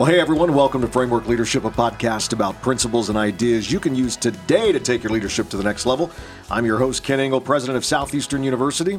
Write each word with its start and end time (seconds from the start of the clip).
Well, 0.00 0.08
hey 0.08 0.18
everyone, 0.18 0.54
welcome 0.54 0.80
to 0.80 0.86
Framework 0.86 1.28
Leadership, 1.28 1.66
a 1.66 1.70
podcast 1.70 2.32
about 2.32 2.62
principles 2.62 3.10
and 3.10 3.18
ideas 3.18 3.70
you 3.70 3.78
can 3.78 3.94
use 3.94 4.16
today 4.16 4.72
to 4.72 4.80
take 4.80 5.02
your 5.02 5.12
leadership 5.12 5.50
to 5.50 5.58
the 5.58 5.62
next 5.62 5.84
level. 5.84 6.10
I'm 6.50 6.64
your 6.64 6.78
host, 6.78 7.02
Kent 7.02 7.20
Ingle, 7.20 7.42
president 7.42 7.76
of 7.76 7.84
Southeastern 7.84 8.42
University. 8.42 8.98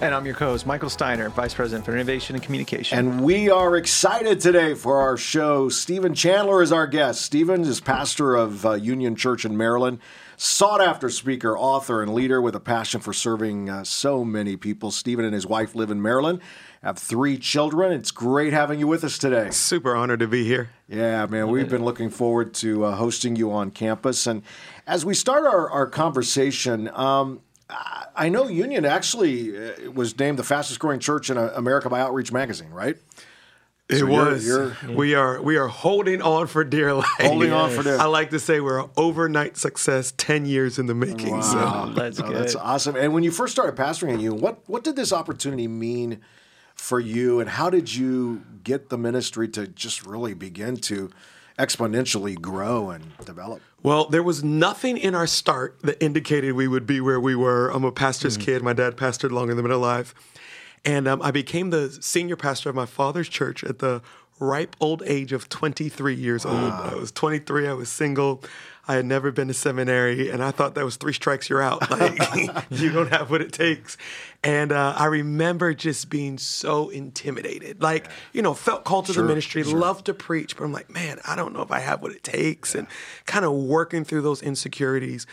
And 0.00 0.14
I'm 0.14 0.24
your 0.24 0.36
co 0.36 0.50
host, 0.50 0.64
Michael 0.64 0.90
Steiner, 0.90 1.28
Vice 1.30 1.54
President 1.54 1.84
for 1.84 1.92
Innovation 1.92 2.36
and 2.36 2.44
Communication. 2.44 2.96
And 2.96 3.20
we 3.24 3.50
are 3.50 3.76
excited 3.76 4.38
today 4.38 4.74
for 4.74 5.00
our 5.00 5.16
show. 5.16 5.68
Stephen 5.68 6.14
Chandler 6.14 6.62
is 6.62 6.70
our 6.70 6.86
guest. 6.86 7.22
Stephen 7.22 7.62
is 7.62 7.80
pastor 7.80 8.36
of 8.36 8.64
uh, 8.64 8.74
Union 8.74 9.16
Church 9.16 9.44
in 9.44 9.56
Maryland, 9.56 9.98
sought 10.36 10.80
after 10.80 11.10
speaker, 11.10 11.58
author, 11.58 12.00
and 12.00 12.14
leader 12.14 12.40
with 12.40 12.54
a 12.54 12.60
passion 12.60 13.00
for 13.00 13.12
serving 13.12 13.68
uh, 13.68 13.82
so 13.82 14.24
many 14.24 14.56
people. 14.56 14.92
Stephen 14.92 15.24
and 15.24 15.34
his 15.34 15.48
wife 15.48 15.74
live 15.74 15.90
in 15.90 16.00
Maryland, 16.00 16.40
have 16.82 16.98
three 16.98 17.38
children. 17.38 17.92
It's 17.92 18.10
great 18.10 18.52
having 18.52 18.78
you 18.78 18.86
with 18.86 19.04
us 19.04 19.18
today. 19.18 19.50
Super 19.50 19.96
honored 19.96 20.20
to 20.20 20.28
be 20.28 20.44
here. 20.44 20.70
Yeah, 20.88 21.26
man, 21.26 21.48
we've 21.48 21.68
been 21.68 21.84
looking 21.84 22.10
forward 22.10 22.54
to 22.54 22.84
uh, 22.84 22.96
hosting 22.96 23.36
you 23.36 23.52
on 23.52 23.70
campus. 23.70 24.26
And 24.26 24.42
as 24.86 25.04
we 25.04 25.14
start 25.14 25.44
our, 25.44 25.68
our 25.70 25.86
conversation, 25.86 26.88
um, 26.94 27.40
I 28.16 28.28
know 28.28 28.48
Union 28.48 28.84
actually 28.84 29.56
uh, 29.56 29.90
was 29.90 30.18
named 30.18 30.38
the 30.38 30.44
fastest 30.44 30.80
growing 30.80 31.00
church 31.00 31.30
in 31.30 31.36
uh, 31.36 31.52
America 31.54 31.90
by 31.90 32.00
Outreach 32.00 32.32
Magazine, 32.32 32.70
right? 32.70 32.96
It 33.88 33.98
so 34.00 34.06
was. 34.06 34.46
You're, 34.46 34.76
you're, 34.86 34.96
we 34.96 35.14
are 35.14 35.40
we 35.40 35.56
are 35.56 35.66
holding 35.66 36.20
on 36.20 36.46
for 36.46 36.62
dear 36.62 36.92
life. 36.92 37.06
Holding 37.20 37.50
yes. 37.50 37.58
on 37.58 37.70
for 37.70 37.82
dear. 37.82 37.98
I 37.98 38.04
like 38.04 38.30
to 38.30 38.38
say 38.38 38.60
we're 38.60 38.80
an 38.80 38.90
overnight 38.98 39.56
success, 39.56 40.12
ten 40.16 40.44
years 40.44 40.78
in 40.78 40.86
the 40.86 40.94
making. 40.94 41.30
Wow. 41.30 41.86
So 41.86 41.92
that's 41.94 42.20
oh, 42.20 42.30
That's 42.30 42.54
awesome. 42.54 42.96
And 42.96 43.14
when 43.14 43.22
you 43.22 43.30
first 43.30 43.52
started 43.52 43.76
pastoring 43.76 44.14
at 44.14 44.20
Union, 44.20 44.40
what 44.40 44.58
what 44.66 44.84
did 44.84 44.94
this 44.94 45.10
opportunity 45.10 45.68
mean 45.68 46.20
for 46.78 47.00
you, 47.00 47.40
and 47.40 47.50
how 47.50 47.68
did 47.68 47.94
you 47.94 48.42
get 48.64 48.88
the 48.88 48.96
ministry 48.96 49.48
to 49.48 49.66
just 49.66 50.06
really 50.06 50.32
begin 50.32 50.76
to 50.76 51.10
exponentially 51.58 52.40
grow 52.40 52.90
and 52.90 53.12
develop? 53.24 53.60
Well, 53.82 54.06
there 54.06 54.22
was 54.22 54.42
nothing 54.42 54.96
in 54.96 55.14
our 55.14 55.26
start 55.26 55.80
that 55.82 56.02
indicated 56.02 56.52
we 56.52 56.68
would 56.68 56.86
be 56.86 57.00
where 57.00 57.20
we 57.20 57.34
were. 57.34 57.68
I'm 57.68 57.84
a 57.84 57.92
pastor's 57.92 58.36
mm-hmm. 58.36 58.44
kid. 58.44 58.62
My 58.62 58.72
dad 58.72 58.96
pastored 58.96 59.32
longer 59.32 59.54
than 59.54 59.70
I've 59.70 59.78
life. 59.78 60.14
And 60.84 61.08
um, 61.08 61.20
I 61.20 61.32
became 61.32 61.70
the 61.70 61.90
senior 62.00 62.36
pastor 62.36 62.70
of 62.70 62.76
my 62.76 62.86
father's 62.86 63.28
church 63.28 63.64
at 63.64 63.80
the 63.80 64.00
ripe 64.38 64.76
old 64.80 65.02
age 65.04 65.32
of 65.32 65.48
23 65.48 66.14
years 66.14 66.44
wow. 66.44 66.52
old. 66.52 66.72
I 66.72 66.94
was 66.94 67.12
23, 67.12 67.68
I 67.68 67.72
was 67.72 67.88
single. 67.88 68.42
I 68.90 68.94
had 68.94 69.04
never 69.04 69.30
been 69.30 69.48
to 69.48 69.54
seminary, 69.54 70.30
and 70.30 70.42
I 70.42 70.50
thought 70.50 70.74
that 70.76 70.84
was 70.84 70.96
three 70.96 71.12
strikes, 71.12 71.50
you're 71.50 71.60
out. 71.60 71.82
Like, 71.98 72.64
you 72.70 72.90
don't 72.90 73.10
have 73.10 73.30
what 73.30 73.42
it 73.42 73.52
takes. 73.52 73.98
And 74.42 74.72
uh, 74.72 74.94
I 74.96 75.06
remember 75.06 75.74
just 75.74 76.08
being 76.08 76.38
so 76.38 76.88
intimidated. 76.88 77.82
Like, 77.82 78.04
yeah. 78.04 78.12
you 78.32 78.42
know, 78.42 78.54
felt 78.54 78.84
called 78.84 79.06
to 79.06 79.12
sure, 79.12 79.22
the 79.22 79.28
ministry, 79.28 79.62
sure. 79.62 79.78
loved 79.78 80.06
to 80.06 80.14
preach, 80.14 80.56
but 80.56 80.64
I'm 80.64 80.72
like, 80.72 80.90
man, 80.90 81.18
I 81.26 81.36
don't 81.36 81.52
know 81.52 81.60
if 81.60 81.70
I 81.70 81.80
have 81.80 82.00
what 82.00 82.12
it 82.12 82.22
takes. 82.22 82.74
Yeah. 82.74 82.80
And 82.80 82.88
kind 83.26 83.44
of 83.44 83.52
working 83.52 84.04
through 84.04 84.22
those 84.22 84.42
insecurities. 84.42 85.26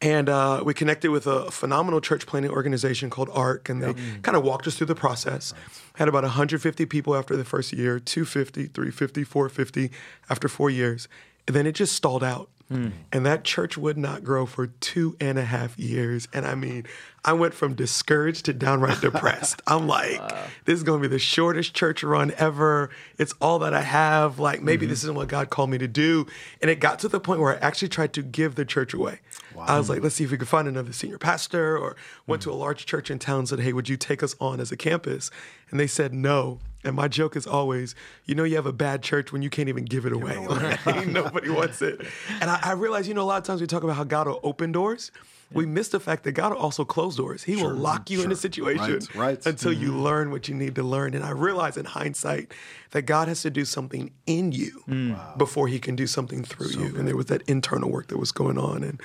And 0.00 0.28
uh, 0.28 0.62
we 0.64 0.74
connected 0.74 1.10
with 1.10 1.26
a 1.26 1.50
phenomenal 1.50 2.00
church 2.00 2.26
planting 2.26 2.52
organization 2.52 3.10
called 3.10 3.28
ARC, 3.32 3.68
and 3.68 3.82
they 3.82 3.94
mm. 3.94 4.22
kind 4.22 4.36
of 4.36 4.44
walked 4.44 4.66
us 4.68 4.76
through 4.76 4.86
the 4.86 4.94
process. 4.94 5.52
Had 5.96 6.06
about 6.06 6.22
150 6.22 6.86
people 6.86 7.16
after 7.16 7.36
the 7.36 7.44
first 7.44 7.72
year, 7.72 7.98
250, 7.98 8.66
350, 8.66 9.24
450 9.24 9.90
after 10.30 10.48
four 10.48 10.70
years. 10.70 11.08
And 11.48 11.56
then 11.56 11.66
it 11.66 11.72
just 11.72 11.96
stalled 11.96 12.22
out. 12.22 12.48
Mm. 12.70 12.92
And 13.12 13.24
that 13.24 13.44
church 13.44 13.78
would 13.78 13.96
not 13.96 14.22
grow 14.22 14.44
for 14.44 14.66
two 14.66 15.16
and 15.20 15.38
a 15.38 15.44
half 15.44 15.78
years. 15.78 16.28
And 16.34 16.44
I 16.44 16.54
mean, 16.54 16.84
I 17.24 17.32
went 17.32 17.54
from 17.54 17.74
discouraged 17.74 18.44
to 18.44 18.52
downright 18.52 19.00
depressed. 19.02 19.62
I'm 19.66 19.86
like, 19.86 20.20
wow. 20.20 20.44
this 20.66 20.76
is 20.76 20.82
going 20.82 21.02
to 21.02 21.08
be 21.08 21.12
the 21.12 21.18
shortest 21.18 21.74
church 21.74 22.02
run 22.02 22.32
ever. 22.36 22.90
It's 23.16 23.32
all 23.40 23.60
that 23.60 23.72
I 23.72 23.80
have. 23.80 24.38
Like, 24.38 24.62
maybe 24.62 24.84
mm-hmm. 24.84 24.90
this 24.90 25.02
isn't 25.04 25.16
what 25.16 25.28
God 25.28 25.48
called 25.48 25.70
me 25.70 25.78
to 25.78 25.88
do. 25.88 26.26
And 26.60 26.70
it 26.70 26.76
got 26.78 26.98
to 27.00 27.08
the 27.08 27.20
point 27.20 27.40
where 27.40 27.54
I 27.54 27.58
actually 27.58 27.88
tried 27.88 28.12
to 28.14 28.22
give 28.22 28.54
the 28.54 28.66
church 28.66 28.92
away. 28.92 29.20
Wow. 29.54 29.64
I 29.66 29.78
was 29.78 29.88
like, 29.88 30.02
let's 30.02 30.16
see 30.16 30.24
if 30.24 30.30
we 30.30 30.36
could 30.36 30.48
find 30.48 30.68
another 30.68 30.92
senior 30.92 31.18
pastor, 31.18 31.76
or 31.78 31.96
went 32.26 32.42
mm-hmm. 32.42 32.50
to 32.50 32.54
a 32.54 32.58
large 32.58 32.84
church 32.84 33.10
in 33.10 33.18
town 33.18 33.40
and 33.40 33.48
said, 33.48 33.60
hey, 33.60 33.72
would 33.72 33.88
you 33.88 33.96
take 33.96 34.22
us 34.22 34.34
on 34.40 34.60
as 34.60 34.70
a 34.70 34.76
campus? 34.76 35.30
And 35.70 35.80
they 35.80 35.86
said 35.86 36.12
no. 36.12 36.60
And 36.84 36.94
my 36.94 37.08
joke 37.08 37.34
is 37.36 37.46
always, 37.46 37.94
you 38.24 38.34
know, 38.34 38.44
you 38.44 38.56
have 38.56 38.66
a 38.66 38.72
bad 38.72 39.02
church 39.02 39.32
when 39.32 39.42
you 39.42 39.50
can't 39.50 39.68
even 39.68 39.84
give 39.84 40.06
it 40.06 40.12
away. 40.12 40.36
Like, 40.86 41.06
nobody 41.08 41.50
wants 41.50 41.82
it. 41.82 42.00
And 42.40 42.50
I, 42.50 42.60
I 42.62 42.72
realize, 42.72 43.08
you 43.08 43.14
know, 43.14 43.22
a 43.22 43.24
lot 43.24 43.38
of 43.38 43.44
times 43.44 43.60
we 43.60 43.66
talk 43.66 43.82
about 43.82 43.96
how 43.96 44.04
God 44.04 44.26
will 44.26 44.40
open 44.42 44.72
doors. 44.72 45.10
We 45.52 45.64
miss 45.64 45.88
the 45.88 46.00
fact 46.00 46.24
that 46.24 46.32
God 46.32 46.52
will 46.52 46.58
also 46.58 46.84
close 46.84 47.16
doors. 47.16 47.42
He 47.42 47.56
sure, 47.56 47.70
will 47.70 47.76
lock 47.76 48.10
you 48.10 48.18
sure. 48.18 48.26
in 48.26 48.32
a 48.32 48.36
situation 48.36 49.00
right, 49.14 49.14
right. 49.14 49.46
until 49.46 49.72
mm-hmm. 49.72 49.82
you 49.82 49.92
learn 49.92 50.30
what 50.30 50.46
you 50.46 50.54
need 50.54 50.74
to 50.74 50.82
learn. 50.82 51.14
And 51.14 51.24
I 51.24 51.30
realize 51.30 51.76
in 51.76 51.86
hindsight 51.86 52.52
that 52.90 53.02
God 53.02 53.28
has 53.28 53.42
to 53.42 53.50
do 53.50 53.64
something 53.64 54.10
in 54.26 54.52
you 54.52 54.82
mm. 54.86 55.38
before 55.38 55.66
he 55.68 55.78
can 55.78 55.96
do 55.96 56.06
something 56.06 56.44
through 56.44 56.68
so 56.68 56.80
you. 56.80 56.88
Good. 56.90 56.98
And 56.98 57.08
there 57.08 57.16
was 57.16 57.26
that 57.26 57.42
internal 57.42 57.90
work 57.90 58.08
that 58.08 58.18
was 58.18 58.30
going 58.30 58.58
on. 58.58 58.84
And 58.84 59.00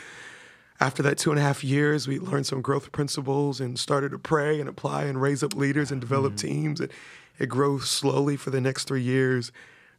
after 0.80 1.04
that 1.04 1.18
two 1.18 1.32
and 1.32 1.40
a 1.40 1.44
half 1.44 1.64
years, 1.64 2.08
we 2.08 2.20
learned 2.20 2.46
some 2.46 2.62
growth 2.62 2.92
principles 2.92 3.60
and 3.60 3.78
started 3.80 4.12
to 4.12 4.20
pray 4.20 4.60
and 4.60 4.68
apply 4.68 5.04
and 5.04 5.22
raise 5.22 5.44
up 5.44 5.54
leaders 5.56 5.92
and 5.92 6.02
develop 6.02 6.34
mm-hmm. 6.34 6.48
teams. 6.48 6.80
And 6.80 6.92
it 7.40 7.48
grew 7.48 7.80
slowly 7.80 8.36
for 8.36 8.50
the 8.50 8.62
next 8.62 8.86
three 8.86 9.02
years 9.02 9.52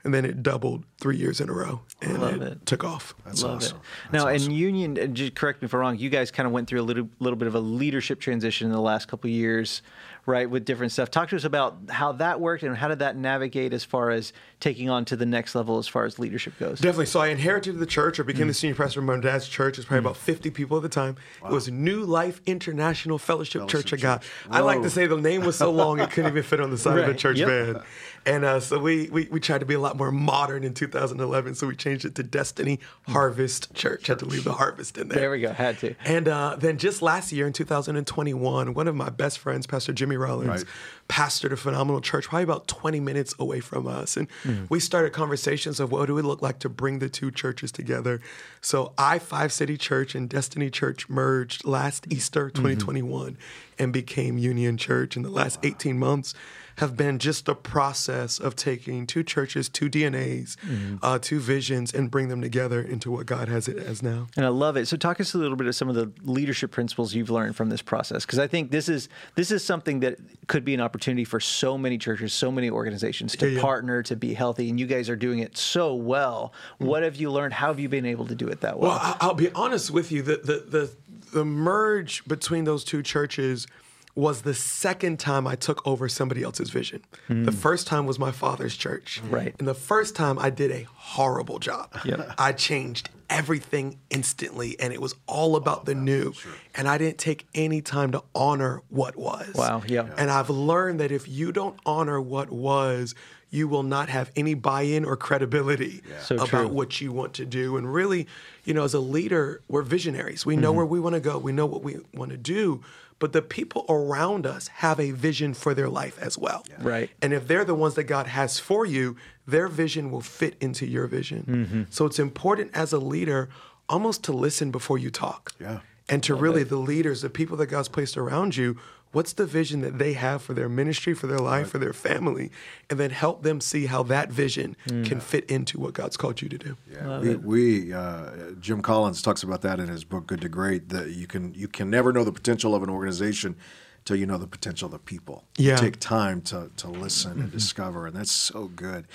and 0.04 0.12
then 0.12 0.24
it 0.26 0.42
doubled 0.42 0.84
three 1.00 1.16
years 1.16 1.40
in 1.40 1.48
a 1.48 1.52
row, 1.52 1.80
and 2.02 2.20
Love 2.20 2.34
it, 2.34 2.42
it. 2.42 2.66
took 2.66 2.84
off. 2.84 3.14
That's 3.24 3.42
Love 3.42 3.56
awesome. 3.56 3.78
It. 3.78 3.82
That's 4.12 4.24
now, 4.24 4.30
awesome. 4.30 4.50
and 4.50 4.58
Union, 4.58 5.14
just 5.14 5.34
correct 5.34 5.62
me 5.62 5.66
if 5.66 5.72
I'm 5.74 5.80
wrong. 5.80 5.98
You 5.98 6.10
guys 6.10 6.30
kind 6.30 6.46
of 6.46 6.52
went 6.52 6.68
through 6.68 6.82
a 6.82 6.84
little 6.84 7.08
little 7.18 7.38
bit 7.38 7.48
of 7.48 7.54
a 7.54 7.60
leadership 7.60 8.20
transition 8.20 8.66
in 8.66 8.72
the 8.72 8.80
last 8.80 9.08
couple 9.08 9.30
years 9.30 9.80
right, 10.26 10.48
with 10.48 10.64
different 10.64 10.92
stuff. 10.92 11.10
Talk 11.10 11.28
to 11.30 11.36
us 11.36 11.44
about 11.44 11.76
how 11.88 12.12
that 12.12 12.40
worked 12.40 12.62
and 12.62 12.76
how 12.76 12.88
did 12.88 13.00
that 13.00 13.16
navigate 13.16 13.72
as 13.72 13.84
far 13.84 14.10
as 14.10 14.32
taking 14.60 14.88
on 14.88 15.04
to 15.06 15.16
the 15.16 15.26
next 15.26 15.54
level 15.54 15.78
as 15.78 15.86
far 15.86 16.04
as 16.04 16.18
leadership 16.18 16.58
goes. 16.58 16.80
Definitely. 16.80 17.06
So 17.06 17.20
I 17.20 17.28
inherited 17.28 17.78
the 17.78 17.86
church 17.86 18.18
or 18.18 18.24
became 18.24 18.44
mm. 18.44 18.48
the 18.48 18.54
senior 18.54 18.74
pastor 18.74 19.00
of 19.00 19.06
my 19.06 19.18
dad's 19.18 19.46
church. 19.48 19.74
It 19.74 19.80
was 19.80 19.86
probably 19.86 20.02
mm. 20.02 20.10
about 20.10 20.16
50 20.16 20.50
people 20.50 20.76
at 20.78 20.82
the 20.82 20.88
time. 20.88 21.16
Wow. 21.42 21.50
It 21.50 21.52
was 21.52 21.70
New 21.70 22.04
Life 22.04 22.40
International 22.46 23.18
Fellowship, 23.18 23.60
Fellowship 23.60 23.86
Church 23.86 24.00
I 24.00 24.02
got. 24.02 24.24
I 24.50 24.60
like 24.60 24.82
to 24.82 24.90
say 24.90 25.06
the 25.06 25.16
name 25.16 25.44
was 25.44 25.56
so 25.56 25.70
long 25.70 26.00
it 26.00 26.10
couldn't 26.10 26.30
even 26.30 26.42
fit 26.42 26.60
on 26.60 26.70
the 26.70 26.78
side 26.78 26.96
right. 26.96 27.00
of 27.00 27.06
the 27.08 27.14
church 27.14 27.38
yep. 27.38 27.48
van. 27.48 27.82
And 28.26 28.44
uh, 28.44 28.60
so 28.60 28.78
we, 28.78 29.08
we 29.10 29.28
we 29.30 29.38
tried 29.38 29.58
to 29.58 29.66
be 29.66 29.74
a 29.74 29.80
lot 29.80 29.98
more 29.98 30.10
modern 30.10 30.64
in 30.64 30.72
2011. 30.72 31.56
So 31.56 31.66
we 31.66 31.76
changed 31.76 32.04
it 32.06 32.14
to 32.14 32.22
Destiny 32.22 32.80
Harvest 33.08 33.74
Church. 33.74 34.06
Had 34.06 34.18
to 34.20 34.24
leave 34.24 34.44
the 34.44 34.52
harvest 34.54 34.96
in 34.96 35.08
there. 35.08 35.18
There 35.18 35.30
we 35.30 35.41
go. 35.41 35.52
Had 35.52 35.78
to. 35.80 35.94
And 36.04 36.28
uh, 36.28 36.56
then 36.58 36.78
just 36.78 37.02
last 37.02 37.32
year 37.32 37.46
in 37.46 37.52
2021, 37.52 38.72
one 38.72 38.88
of 38.88 38.94
my 38.94 39.10
best 39.10 39.38
friends, 39.38 39.66
Pastor 39.66 39.92
Jimmy 39.92 40.13
Rollins, 40.16 40.48
right. 40.48 40.64
pastored 41.08 41.52
a 41.52 41.56
phenomenal 41.56 42.00
church, 42.00 42.28
probably 42.28 42.44
about 42.44 42.66
20 42.66 43.00
minutes 43.00 43.34
away 43.38 43.60
from 43.60 43.86
us. 43.86 44.16
And 44.16 44.28
mm. 44.42 44.69
we 44.70 44.80
started 44.80 45.12
conversations 45.12 45.80
of 45.80 45.91
what 45.92 46.06
do 46.06 46.19
it 46.19 46.25
look 46.25 46.42
like 46.42 46.58
to 46.60 46.69
bring 46.69 46.98
the 46.98 47.08
two 47.08 47.30
churches 47.30 47.72
together. 47.72 48.20
So 48.60 48.92
I 48.98 49.19
Five 49.19 49.53
City 49.53 49.76
Church 49.76 50.14
and 50.14 50.28
Destiny 50.28 50.70
Church 50.70 51.08
merged 51.08 51.64
last 51.64 52.06
Easter 52.12 52.50
2021 52.50 53.32
mm-hmm. 53.32 53.41
and 53.78 53.92
became 53.92 54.38
Union 54.38 54.76
Church 54.76 55.16
in 55.16 55.22
the 55.22 55.30
last 55.30 55.58
18 55.62 55.98
months 55.98 56.34
have 56.76 56.96
been 56.96 57.18
just 57.18 57.46
the 57.46 57.54
process 57.54 58.38
of 58.38 58.56
taking 58.56 59.06
two 59.06 59.22
churches, 59.22 59.68
two 59.68 59.88
DNAs, 59.88 60.56
mm-hmm. 60.56 60.96
uh, 61.02 61.18
two 61.20 61.40
visions, 61.40 61.92
and 61.92 62.10
bring 62.10 62.28
them 62.28 62.40
together 62.40 62.80
into 62.80 63.10
what 63.10 63.26
God 63.26 63.48
has 63.48 63.68
it 63.68 63.76
as 63.76 64.02
now. 64.02 64.26
And 64.36 64.44
I 64.44 64.48
love 64.48 64.76
it. 64.76 64.86
So 64.86 64.96
talk 64.96 65.20
us 65.20 65.34
a 65.34 65.38
little 65.38 65.56
bit 65.56 65.66
of 65.66 65.74
some 65.74 65.88
of 65.88 65.94
the 65.94 66.10
leadership 66.22 66.70
principles 66.70 67.14
you've 67.14 67.30
learned 67.30 67.56
from 67.56 67.68
this 67.68 67.82
process, 67.82 68.24
because 68.24 68.38
I 68.38 68.46
think 68.46 68.70
this 68.70 68.88
is 68.88 69.08
this 69.34 69.50
is 69.50 69.64
something 69.64 70.00
that 70.00 70.18
could 70.46 70.64
be 70.64 70.74
an 70.74 70.80
opportunity 70.80 71.24
for 71.24 71.40
so 71.40 71.78
many 71.78 71.98
churches, 71.98 72.32
so 72.32 72.50
many 72.50 72.70
organizations 72.70 73.36
to 73.36 73.48
yeah, 73.48 73.56
yeah. 73.56 73.62
partner 73.62 74.02
to 74.04 74.16
be 74.16 74.34
healthy, 74.34 74.68
and 74.68 74.78
you 74.78 74.86
guys 74.86 75.08
are 75.08 75.16
doing 75.16 75.38
it 75.38 75.56
so 75.56 75.94
well. 75.94 76.52
Mm-hmm. 76.74 76.86
What 76.86 77.03
have 77.03 77.16
you 77.16 77.30
learned? 77.30 77.54
How 77.54 77.68
have 77.68 77.78
you 77.78 77.88
been 77.88 78.06
able 78.06 78.27
to 78.27 78.34
do 78.34 78.48
it 78.48 78.60
that 78.62 78.78
well? 78.78 78.92
Well, 78.92 79.16
I'll 79.20 79.34
be 79.34 79.50
honest 79.53 79.91
with 79.91 80.10
you. 80.10 80.22
The 80.22 80.36
the 80.36 80.59
the, 80.78 80.91
the 81.32 81.44
merge 81.44 82.24
between 82.27 82.65
those 82.65 82.84
two 82.84 83.03
churches 83.03 83.66
was 84.15 84.43
the 84.43 84.55
second 84.55 85.19
time 85.19 85.47
I 85.47 85.57
took 85.57 85.84
over 85.87 86.09
somebody 86.09 86.43
else's 86.43 86.71
vision. 86.71 87.03
Mm. 87.28 87.47
The 87.47 87.53
first 87.53 87.87
time 87.87 88.07
was 88.07 88.19
my 88.19 88.31
father's 88.31 88.77
church. 88.77 89.21
Right. 89.28 89.55
And 89.59 89.66
the 89.66 89.75
first 89.75 90.15
time 90.15 90.39
I 90.39 90.51
did 90.51 90.71
a 90.71 90.87
horrible 90.95 91.59
job. 91.59 91.91
Yep. 92.05 92.34
I 92.37 92.53
changed 92.53 93.09
everything 93.31 93.99
instantly 94.11 94.78
and 94.78 94.93
it 94.93 95.01
was 95.01 95.15
all 95.27 95.57
about 95.57 95.81
oh, 95.81 95.84
the 95.87 95.95
new. 95.95 96.34
Sure. 96.34 96.53
And 96.75 96.87
I 96.87 96.99
didn't 96.99 97.16
take 97.16 97.47
any 97.55 97.81
time 97.81 98.13
to 98.13 98.22
honor 98.34 98.83
what 98.91 99.16
was. 99.16 99.55
Wow. 99.55 99.83
Yeah. 99.87 100.11
And 100.19 100.31
I've 100.31 100.51
learned 100.51 101.01
that 101.01 101.11
if 101.11 101.27
you 101.27 101.51
don't 101.51 101.78
honor 101.87 102.21
what 102.21 102.51
was, 102.51 103.15
you 103.49 103.69
will 103.69 103.84
not 103.84 104.09
have 104.09 104.31
any 104.37 104.53
buy-in 104.53 105.05
or 105.05 105.16
credibility 105.16 106.03
yeah. 106.09 106.21
so 106.21 106.34
about 106.34 106.49
true. 106.49 106.69
what 106.69 107.01
you 107.01 107.13
want 107.13 107.34
to 107.34 107.47
do. 107.47 107.77
And 107.77 107.93
really, 107.93 108.27
you 108.65 108.75
know, 108.75 108.84
as 108.84 108.95
a 108.95 109.01
leader, 109.01 109.63
we're 109.69 109.83
visionaries. 109.83 110.45
We 110.45 110.57
know 110.57 110.71
mm-hmm. 110.71 110.78
where 110.78 110.87
we 110.87 111.01
want 111.01 111.15
to 111.15 111.21
go. 111.21 111.39
We 111.39 111.53
know 111.53 111.66
what 111.66 111.83
we 111.83 111.99
want 112.13 112.33
to 112.33 112.37
do 112.37 112.83
but 113.19 113.33
the 113.33 113.43
people 113.43 113.84
around 113.89 114.47
us 114.47 114.69
have 114.69 114.99
a 114.99 115.13
vision 115.13 115.55
for 115.55 115.75
their 115.75 115.89
life 115.89 116.19
as 116.19 116.37
well. 116.37 116.65
Yeah. 116.69 116.77
Right. 116.81 117.11
And 117.22 117.33
if 117.33 117.47
they're 117.47 117.65
the 117.65 117.75
ones 117.75 117.95
that 117.95 118.05
God 118.05 118.27
has 118.27 118.59
for 118.59 118.84
you, 118.84 119.16
their 119.47 119.69
vision 119.69 120.11
will 120.11 120.21
fit 120.21 120.57
into 120.61 120.87
your 120.87 121.07
vision. 121.07 121.45
Mm-hmm. 121.49 121.83
So 121.91 122.07
it's 122.07 122.19
important 122.19 122.71
as 122.75 122.93
a 122.93 122.99
leader 122.99 123.49
almost 123.89 124.25
to 124.25 124.33
listen 124.33 124.71
before 124.71 124.99
you 124.99 125.11
talk. 125.11 125.53
Yeah. 125.61 125.81
And 126.09 126.22
to 126.25 126.34
Love 126.34 126.43
really, 126.43 126.63
it. 126.63 126.69
the 126.69 126.77
leaders, 126.77 127.22
the 127.22 127.31
people 127.31 127.57
that 127.59 127.66
God's 127.66 127.89
placed 127.89 128.16
around 128.16 128.57
you, 128.57 128.77
what's 129.15 129.33
the 129.33 129.47
vision 129.47 129.81
that 129.81 129.99
they 129.99 130.13
have 130.13 130.43
for 130.43 130.53
their 130.53 130.69
ministry, 130.69 131.15
for 131.15 131.27
their 131.27 131.39
life, 131.39 131.71
for 131.71 131.78
their 131.78 131.93
family, 131.93 132.51
and 132.91 132.99
then 132.99 133.11
help 133.11 133.43
them 133.43 133.61
see 133.61 133.87
how 133.87 134.03
that 134.03 134.31
vision 134.31 134.77
mm. 134.87 135.07
can 135.07 135.21
fit 135.21 135.49
into 135.51 135.78
what 135.78 135.95
God's 135.95 136.16
called 136.16 136.43
you 136.43 136.49
to 136.49 136.59
do. 136.59 136.77
Yeah, 136.91 137.21
we, 137.21 137.37
we 137.37 137.93
uh, 137.93 138.31
Jim 138.61 138.83
Collins 138.83 139.22
talks 139.22 139.43
about 139.43 139.63
that 139.63 139.81
in 139.81 139.89
his 139.89 140.05
book 140.05 140.27
Good 140.27 140.41
to 140.43 140.49
Great 140.49 140.89
that 140.91 141.11
you 141.11 141.27
can 141.27 141.55
you 141.55 141.69
can 141.69 141.89
never 141.89 142.13
know 142.13 142.25
the 142.25 142.33
potential 142.33 142.75
of 142.75 142.83
an 142.83 142.91
organization 142.91 143.57
till 144.05 144.16
you 144.16 144.27
know 144.27 144.39
the 144.39 144.47
potential 144.47 144.87
of 144.87 144.93
the 144.93 144.99
people. 144.99 145.45
Yeah. 145.57 145.77
take 145.77 145.99
time 145.99 146.43
to, 146.43 146.71
to 146.77 146.89
listen 146.89 147.33
mm-hmm. 147.33 147.41
and 147.43 147.53
discover, 147.53 148.07
and 148.07 148.16
that's 148.16 148.33
so 148.33 148.69
good. 148.69 149.07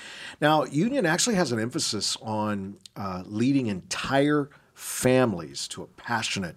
Now, 0.42 0.63
Union 0.66 1.06
actually 1.06 1.36
has 1.36 1.51
an 1.51 1.60
emphasis 1.60 2.18
on 2.22 2.78
uh, 2.96 3.24
leading 3.25 3.68
entire 3.68 4.50
families 4.74 5.68
to 5.68 5.84
a 5.84 5.88
passionate 5.88 6.56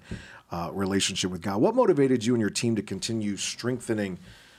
uh, 0.52 0.70
relationship 0.72 1.30
with 1.30 1.40
God. 1.40 1.60
What 1.60 1.74
motivated 1.74 2.24
you 2.24 2.34
and 2.34 2.40
your 2.40 2.50
team 2.50 2.76
to 2.76 2.82
continue 2.82 3.36
strengthening 3.36 4.18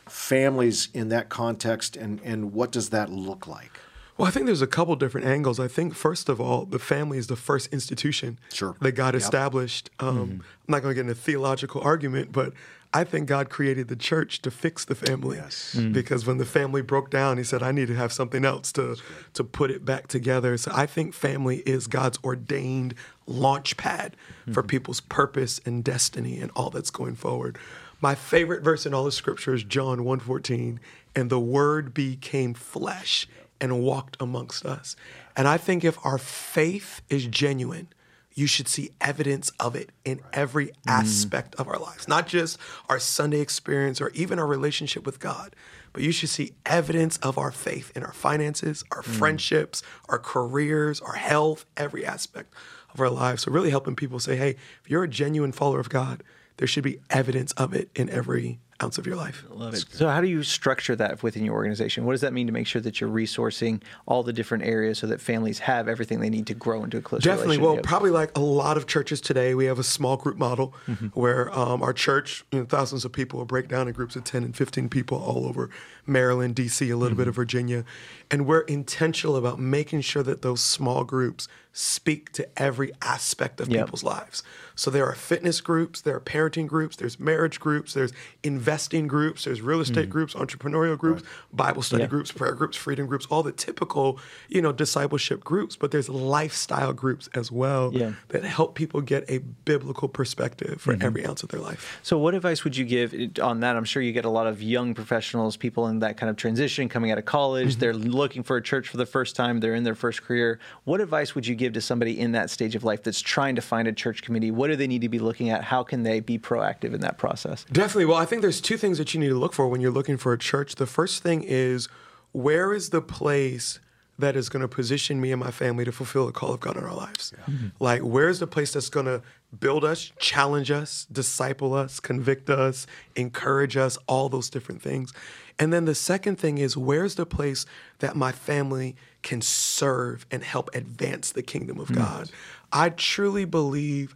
families 0.09 0.89
in 0.93 1.09
that 1.09 1.29
context, 1.29 1.95
and, 1.95 2.19
and 2.23 2.51
what 2.51 2.71
does 2.71 2.89
that 2.89 3.09
look 3.09 3.47
like? 3.47 3.79
Well, 4.17 4.27
I 4.27 4.31
think 4.31 4.45
there's 4.45 4.61
a 4.61 4.67
couple 4.67 4.95
different 4.95 5.25
angles. 5.25 5.59
I 5.59 5.67
think 5.67 5.95
first 5.95 6.29
of 6.29 6.41
all, 6.41 6.65
the 6.65 6.79
family 6.79 7.17
is 7.17 7.27
the 7.27 7.35
first 7.35 7.71
institution 7.73 8.37
sure. 8.51 8.75
that 8.81 8.91
God 8.91 9.13
yep. 9.13 9.21
established. 9.21 9.89
Um, 9.99 10.17
mm-hmm. 10.17 10.31
I'm 10.31 10.41
not 10.67 10.81
going 10.81 10.91
to 10.91 10.95
get 10.95 11.01
into 11.01 11.13
a 11.13 11.15
theological 11.15 11.81
argument, 11.81 12.31
but 12.31 12.53
I 12.93 13.03
think 13.03 13.27
God 13.27 13.49
created 13.49 13.87
the 13.87 13.95
church 13.95 14.41
to 14.43 14.51
fix 14.51 14.85
the 14.85 14.95
family. 14.95 15.37
Yes. 15.37 15.75
Mm. 15.77 15.93
Because 15.93 16.27
when 16.27 16.37
the 16.37 16.45
family 16.45 16.81
broke 16.81 17.09
down, 17.09 17.37
he 17.37 17.43
said, 17.43 17.63
I 17.63 17.71
need 17.71 17.87
to 17.87 17.95
have 17.95 18.13
something 18.13 18.45
else 18.45 18.71
to, 18.73 18.97
to 19.33 19.43
put 19.43 19.71
it 19.71 19.83
back 19.83 20.07
together. 20.07 20.57
So 20.57 20.71
I 20.73 20.85
think 20.85 21.13
family 21.13 21.63
is 21.65 21.87
God's 21.87 22.19
ordained 22.23 22.93
launch 23.25 23.77
pad 23.77 24.15
mm-hmm. 24.41 24.53
for 24.53 24.61
people's 24.61 24.99
purpose 24.99 25.59
and 25.65 25.83
destiny 25.83 26.39
and 26.39 26.51
all 26.55 26.69
that's 26.69 26.91
going 26.91 27.15
forward. 27.15 27.57
My 27.99 28.15
favorite 28.15 28.63
verse 28.63 28.85
in 28.85 28.93
all 28.93 29.07
of 29.07 29.13
scripture 29.13 29.53
is 29.53 29.63
John 29.63 29.99
1:14, 29.99 30.77
and 31.15 31.29
the 31.29 31.39
word 31.39 31.93
became 31.93 32.53
flesh 32.53 33.27
and 33.61 33.81
walked 33.81 34.17
amongst 34.19 34.65
us. 34.65 34.97
And 35.37 35.47
I 35.47 35.57
think 35.57 35.85
if 35.85 35.97
our 36.05 36.17
faith 36.17 37.01
is 37.09 37.25
genuine, 37.27 37.87
you 38.33 38.47
should 38.47 38.67
see 38.67 38.91
evidence 38.99 39.51
of 39.59 39.75
it 39.75 39.91
in 40.03 40.21
every 40.31 40.67
mm-hmm. 40.67 40.89
aspect 40.89 41.55
mm. 41.55 41.59
of 41.59 41.67
our 41.67 41.77
lives, 41.77 42.07
not 42.07 42.27
just 42.27 42.57
our 42.89 42.99
Sunday 42.99 43.39
experience 43.39 44.01
or 44.01 44.09
even 44.09 44.39
our 44.39 44.47
relationship 44.47 45.05
with 45.05 45.19
God, 45.19 45.55
but 45.91 46.03
you 46.03 46.11
should 46.11 46.29
see 46.29 46.53
evidence 46.65 47.17
of 47.17 47.37
our 47.37 47.51
faith 47.51 47.91
in 47.95 48.03
our 48.03 48.13
finances, 48.13 48.83
our 48.91 49.01
mm. 49.01 49.05
friendships, 49.05 49.83
our 50.09 50.19
careers, 50.19 50.99
our 51.01 51.15
health, 51.15 51.65
every 51.77 52.05
aspect 52.05 52.53
of 52.93 52.99
our 52.99 53.09
lives. 53.09 53.43
So, 53.43 53.51
really 53.51 53.69
helping 53.69 53.95
people 53.95 54.19
say, 54.19 54.35
hey, 54.35 54.55
if 54.83 54.89
you're 54.89 55.03
a 55.03 55.09
genuine 55.09 55.51
follower 55.51 55.79
of 55.79 55.89
God, 55.89 56.23
there 56.57 56.67
should 56.67 56.83
be 56.83 56.99
evidence 57.09 57.51
of 57.53 57.73
it 57.73 57.89
in 57.95 58.09
every 58.09 58.59
ounce 58.83 58.97
of 58.97 59.07
your 59.07 59.15
life. 59.15 59.43
Love 59.49 59.73
it. 59.73 59.85
So, 59.89 60.09
how 60.09 60.21
do 60.21 60.27
you 60.27 60.43
structure 60.43 60.95
that 60.95 61.23
within 61.23 61.45
your 61.45 61.55
organization? 61.55 62.05
What 62.05 62.13
does 62.13 62.21
that 62.21 62.33
mean 62.33 62.47
to 62.47 62.53
make 62.53 62.67
sure 62.67 62.81
that 62.81 62.99
you're 62.99 63.09
resourcing 63.09 63.81
all 64.05 64.23
the 64.23 64.33
different 64.33 64.65
areas 64.65 64.99
so 64.99 65.07
that 65.07 65.21
families 65.21 65.59
have 65.59 65.87
everything 65.87 66.19
they 66.19 66.29
need 66.29 66.47
to 66.47 66.53
grow 66.53 66.83
into 66.83 66.97
a 66.97 67.01
close 67.01 67.23
Definitely. 67.23 67.57
Well, 67.57 67.77
probably 67.77 68.11
like 68.11 68.35
a 68.37 68.41
lot 68.41 68.77
of 68.77 68.87
churches 68.87 69.21
today, 69.21 69.55
we 69.55 69.65
have 69.65 69.79
a 69.79 69.83
small 69.83 70.17
group 70.17 70.37
model 70.37 70.73
mm-hmm. 70.87 71.07
where 71.07 71.57
um, 71.57 71.81
our 71.81 71.93
church, 71.93 72.43
you 72.51 72.59
know, 72.59 72.65
thousands 72.65 73.05
of 73.05 73.11
people 73.11 73.39
will 73.39 73.45
break 73.45 73.67
down 73.67 73.87
in 73.87 73.93
groups 73.93 74.15
of 74.15 74.23
10 74.23 74.43
and 74.43 74.55
15 74.55 74.89
people 74.89 75.17
all 75.17 75.45
over 75.47 75.69
Maryland, 76.05 76.55
D.C., 76.55 76.89
a 76.89 76.97
little 76.97 77.11
mm-hmm. 77.11 77.21
bit 77.21 77.27
of 77.27 77.35
Virginia. 77.35 77.85
And 78.29 78.45
we're 78.45 78.61
intentional 78.61 79.35
about 79.35 79.59
making 79.59 80.01
sure 80.01 80.23
that 80.23 80.41
those 80.41 80.61
small 80.61 81.03
groups 81.03 81.47
speak 81.73 82.31
to 82.31 82.47
every 82.55 82.91
aspect 83.01 83.59
of 83.59 83.67
yep. 83.67 83.85
people's 83.85 84.03
lives. 84.03 84.43
So 84.75 84.89
there 84.89 85.05
are 85.07 85.15
fitness 85.15 85.61
groups, 85.61 86.01
there 86.01 86.15
are 86.15 86.19
parenting 86.19 86.67
groups, 86.67 86.95
there's 86.95 87.19
marriage 87.19 87.59
groups, 87.59 87.93
there's 87.93 88.11
investing 88.43 89.07
groups, 89.07 89.45
there's 89.45 89.61
real 89.61 89.81
estate 89.81 90.07
mm. 90.07 90.11
groups, 90.11 90.33
entrepreneurial 90.33 90.97
groups, 90.97 91.21
right. 91.21 91.31
Bible 91.51 91.81
study 91.81 92.07
groups, 92.07 92.31
prayer 92.31 92.53
groups, 92.53 92.75
freedom 92.77 93.05
groups, 93.05 93.27
all 93.29 93.43
the 93.43 93.51
typical, 93.51 94.19
you 94.49 94.61
know, 94.61 94.71
discipleship 94.71 95.43
groups, 95.43 95.75
but 95.75 95.91
there's 95.91 96.09
lifestyle 96.09 96.93
groups 96.93 97.29
as 97.35 97.51
well 97.51 97.91
yeah. 97.93 98.13
that 98.29 98.43
help 98.43 98.75
people 98.75 99.01
get 99.01 99.29
a 99.29 99.39
biblical 99.39 100.07
perspective 100.07 100.81
for 100.81 100.93
mm-hmm. 100.93 101.05
every 101.05 101.25
ounce 101.25 101.43
of 101.43 101.49
their 101.49 101.61
life. 101.61 101.99
So 102.03 102.17
what 102.17 102.33
advice 102.33 102.63
would 102.63 102.75
you 102.75 102.85
give 102.85 103.13
on 103.41 103.59
that? 103.61 103.75
I'm 103.75 103.85
sure 103.85 104.01
you 104.01 104.11
get 104.11 104.25
a 104.25 104.29
lot 104.29 104.47
of 104.47 104.61
young 104.61 104.93
professionals, 104.93 105.55
people 105.55 105.87
in 105.87 105.99
that 105.99 106.17
kind 106.17 106.29
of 106.29 106.35
transition 106.35 106.89
coming 106.89 107.11
out 107.11 107.17
of 107.17 107.25
college, 107.25 107.71
mm-hmm. 107.71 107.79
they're 107.79 107.93
looking 107.93 108.41
for 108.43 108.57
a 108.57 108.61
church 108.61 108.89
for 108.89 108.97
the 108.97 109.05
first 109.05 109.35
time, 109.35 109.59
they're 109.59 109.75
in 109.75 109.83
their 109.83 109.95
first 109.95 110.23
career. 110.23 110.59
What 110.83 110.99
advice 110.99 111.35
would 111.35 111.45
you 111.45 111.53
give 111.53 111.62
give 111.63 111.73
to 111.73 111.81
somebody 111.81 112.19
in 112.19 112.33
that 112.33 112.49
stage 112.49 112.75
of 112.75 112.83
life 112.83 113.03
that's 113.03 113.21
trying 113.21 113.55
to 113.55 113.61
find 113.61 113.87
a 113.87 113.93
church 113.93 114.21
community? 114.21 114.51
What 114.51 114.67
do 114.67 114.75
they 114.75 114.87
need 114.87 115.01
to 115.01 115.09
be 115.09 115.19
looking 115.19 115.49
at? 115.49 115.63
How 115.63 115.81
can 115.81 116.03
they 116.03 116.19
be 116.19 116.37
proactive 116.37 116.93
in 116.93 116.99
that 117.01 117.17
process? 117.17 117.65
Definitely. 117.71 118.05
Well, 118.05 118.17
I 118.17 118.25
think 118.25 118.41
there's 118.41 118.59
two 118.59 118.77
things 118.77 118.97
that 118.97 119.13
you 119.13 119.19
need 119.19 119.29
to 119.29 119.39
look 119.39 119.53
for 119.53 119.67
when 119.67 119.79
you're 119.79 119.91
looking 119.91 120.17
for 120.17 120.33
a 120.33 120.37
church. 120.37 120.75
The 120.75 120.85
first 120.85 121.23
thing 121.23 121.43
is 121.43 121.87
where 122.33 122.73
is 122.73 122.89
the 122.89 123.01
place 123.01 123.79
that 124.19 124.35
is 124.35 124.49
going 124.49 124.61
to 124.61 124.67
position 124.67 125.19
me 125.19 125.31
and 125.31 125.39
my 125.39 125.51
family 125.51 125.85
to 125.85 125.91
fulfill 125.91 126.25
the 126.25 126.31
call 126.31 126.53
of 126.53 126.59
God 126.59 126.77
in 126.77 126.83
our 126.83 126.93
lives? 126.93 127.33
Yeah. 127.35 127.53
Mm-hmm. 127.53 127.67
Like, 127.79 128.01
where's 128.01 128.39
the 128.39 128.47
place 128.47 128.73
that's 128.73 128.89
going 128.89 129.05
to 129.05 129.21
build 129.59 129.85
us, 129.85 130.11
challenge 130.19 130.69
us, 130.69 131.07
disciple 131.11 131.73
us, 131.73 131.99
convict 131.99 132.49
us, 132.49 132.87
encourage 133.15 133.77
us, 133.77 133.97
all 134.07 134.29
those 134.29 134.49
different 134.49 134.81
things. 134.81 135.13
And 135.59 135.71
then 135.71 135.85
the 135.85 135.95
second 135.95 136.37
thing 136.37 136.57
is, 136.57 136.75
where's 136.75 137.15
the 137.15 137.25
place 137.25 137.65
that 137.99 138.15
my 138.15 138.31
family 138.31 138.95
can 139.21 139.41
serve 139.41 140.25
and 140.31 140.43
help 140.43 140.69
advance 140.73 141.31
the 141.31 141.43
kingdom 141.43 141.79
of 141.79 141.93
God? 141.93 142.29
I 142.71 142.89
truly 142.89 143.45
believe 143.45 144.15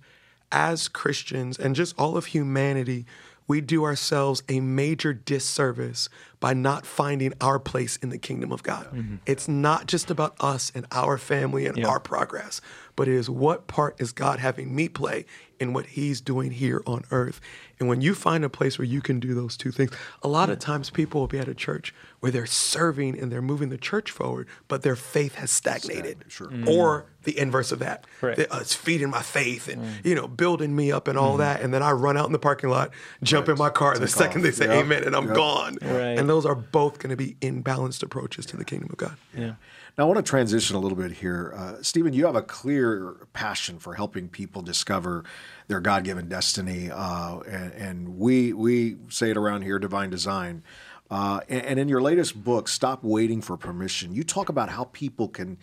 as 0.52 0.88
Christians 0.88 1.58
and 1.58 1.76
just 1.76 1.98
all 1.98 2.18
of 2.18 2.28
humanity, 2.28 3.06
we 3.48 3.62
do 3.62 3.86
ourselves 3.86 4.44
a 4.50 4.60
major 4.60 5.14
disservice 5.14 6.10
by 6.40 6.54
not 6.54 6.86
finding 6.86 7.34
our 7.40 7.60
place 7.60 7.98
in 7.98 8.10
the 8.10 8.18
kingdom 8.18 8.52
of 8.52 8.62
God. 8.62 8.88
Mm-hmm. 8.88 9.16
It's 9.26 9.48
not 9.48 9.88
just 9.88 10.12
about 10.12 10.36
us 10.40 10.72
and 10.76 10.86
our 10.92 11.18
family 11.18 11.66
and 11.66 11.78
yep. 11.78 11.88
our 11.88 12.00
progress, 12.00 12.62
but 12.96 13.08
it 13.08 13.14
is 13.14 13.30
what 13.30 13.68
part 13.68 14.00
is 14.02 14.12
God 14.12 14.40
having 14.40 14.76
me 14.76 14.90
play 14.90 15.26
in 15.60 15.74
what 15.74 15.88
He's 15.88 16.22
doing 16.22 16.52
here 16.52 16.82
on 16.86 17.04
earth. 17.12 17.42
And 17.80 17.88
when 17.88 18.02
you 18.02 18.16
find 18.16 18.44
a 18.44 18.50
place 18.50 18.80
where 18.80 18.86
you 18.86 19.02
can 19.02 19.20
do 19.20 19.34
those 19.34 19.56
two 19.56 19.72
things, 19.72 19.92
a 20.24 20.28
lot 20.28 20.50
of 20.50 20.60
times 20.60 20.90
people 20.90 21.22
will 21.22 21.28
be 21.28 21.38
at 21.38 21.48
a 21.48 21.54
church 21.54 21.94
where 22.20 22.32
they're 22.32 22.48
serving 22.48 23.20
and 23.20 23.32
they're 23.32 23.42
moving 23.42 23.70
the 23.70 23.78
church 23.78 24.10
forward, 24.10 24.48
but 24.68 24.82
their 24.82 24.96
faith 24.96 25.36
has 25.36 25.52
stagnated. 25.52 26.26
Sure. 26.28 26.48
Mm. 26.48 26.68
Or 26.68 27.06
the 27.24 27.38
inverse 27.38 27.72
of 27.72 27.80
that. 27.80 28.06
Right. 28.22 28.40
uh, 28.40 28.60
it's 28.62 28.74
feeding 28.74 29.10
my 29.10 29.22
faith 29.22 29.68
and, 29.68 29.84
mm. 29.84 30.06
you 30.06 30.16
know, 30.16 30.28
building 30.28 30.76
me 30.76 30.92
up 30.92 31.08
and 31.08 31.18
all 31.18 31.36
mm. 31.36 31.40
that. 31.40 31.62
And 31.62 31.74
then 31.74 31.84
I 31.84 31.92
run 31.92 32.18
out 32.18 32.26
in 32.26 32.32
the 32.32 32.40
parking 32.40 32.70
lot, 32.70 32.92
jump 33.22 33.48
right. 33.48 33.54
in 33.54 33.60
my 33.60 33.70
car 33.70 33.94
Take 33.94 34.02
the 34.02 34.08
second 34.08 34.42
off. 34.42 34.46
they 34.46 34.52
say 34.52 34.66
yep. 34.66 34.86
amen 34.86 35.04
and 35.04 35.16
I'm 35.16 35.28
yep. 35.28 35.36
gone. 35.36 35.78
Right. 35.82 36.18
And 36.18 36.28
those 36.28 36.46
are 36.46 36.56
both 36.56 36.98
going 36.98 37.12
to 37.12 37.18
be 37.18 37.36
imbalanced 37.42 38.02
approaches 38.02 38.46
to 38.48 38.58
the 38.58 38.66
kingdom 38.66 38.90
of 38.92 38.98
God. 38.98 39.18
Yeah. 39.38 39.54
Now, 39.98 40.04
I 40.04 40.08
want 40.10 40.24
to 40.24 40.30
transition 40.30 40.76
a 40.76 40.80
little 40.80 40.96
bit 40.96 41.12
here. 41.12 41.56
Uh, 41.58 41.82
Stephen, 41.82 42.14
you 42.14 42.28
have 42.28 42.36
a 42.36 42.44
clear 42.44 43.28
passion 43.34 43.80
for 43.80 43.96
helping 43.96 44.30
people 44.30 44.62
discover 44.62 45.24
their 45.70 45.80
God 45.80 46.04
given 46.04 46.30
destiny. 46.30 46.92
Uh, 46.92 47.40
and, 47.40 47.74
and, 47.74 48.20
we, 48.20 48.54
we 48.54 48.98
say 49.10 49.32
it 49.32 49.38
around 49.38 49.64
here 49.64 49.80
divine 49.80 50.12
design. 50.12 50.62
Uh, 51.10 51.40
and, 51.50 51.66
and 51.66 51.80
in 51.80 51.90
your 51.90 52.00
latest 52.00 52.44
book, 52.44 52.68
Stop 52.68 53.04
Waiting 53.04 53.42
for 53.42 53.58
Permission, 53.58 54.14
you 54.14 54.24
talk 54.24 54.50
about 54.50 54.70
how 54.70 54.84
people 54.84 55.30
can 55.30 55.58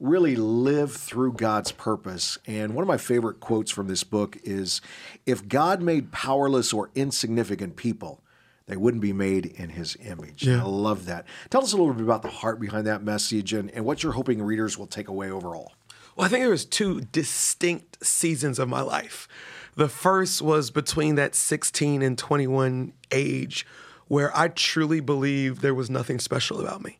really 0.00 0.34
live 0.34 0.92
through 0.92 1.34
God's 1.34 1.70
purpose. 1.70 2.38
And 2.44 2.74
one 2.74 2.82
of 2.82 2.88
my 2.88 2.98
favorite 2.98 3.38
quotes 3.38 3.70
from 3.70 3.86
this 3.86 4.02
book 4.02 4.36
is 4.42 4.80
If 5.26 5.46
God 5.46 5.80
made 5.80 6.10
powerless 6.10 6.72
or 6.72 6.90
insignificant 6.96 7.76
people, 7.76 8.20
they 8.66 8.76
wouldn't 8.76 9.00
be 9.02 9.12
made 9.12 9.46
in 9.46 9.70
his 9.70 9.96
image. 10.04 10.46
Yeah. 10.46 10.62
I 10.62 10.64
love 10.64 11.06
that. 11.06 11.24
Tell 11.50 11.62
us 11.62 11.72
a 11.72 11.76
little 11.76 11.94
bit 11.94 12.02
about 12.02 12.22
the 12.22 12.28
heart 12.28 12.60
behind 12.60 12.86
that 12.86 13.02
message 13.02 13.52
and, 13.52 13.70
and 13.70 13.84
what 13.84 14.02
you're 14.02 14.12
hoping 14.12 14.42
readers 14.42 14.76
will 14.76 14.88
take 14.88 15.08
away 15.08 15.30
overall. 15.30 15.72
Well, 16.16 16.24
I 16.24 16.28
think 16.28 16.42
there 16.42 16.50
was 16.50 16.64
two 16.64 17.02
distinct 17.02 18.04
seasons 18.04 18.58
of 18.58 18.68
my 18.68 18.80
life. 18.80 19.28
The 19.76 19.88
first 19.88 20.40
was 20.42 20.70
between 20.70 21.14
that 21.16 21.34
16 21.34 22.02
and 22.02 22.16
21 22.16 22.92
age 23.12 23.66
where 24.08 24.36
I 24.36 24.48
truly 24.48 25.00
believed 25.00 25.60
there 25.60 25.74
was 25.74 25.90
nothing 25.90 26.18
special 26.18 26.60
about 26.60 26.82
me. 26.82 26.98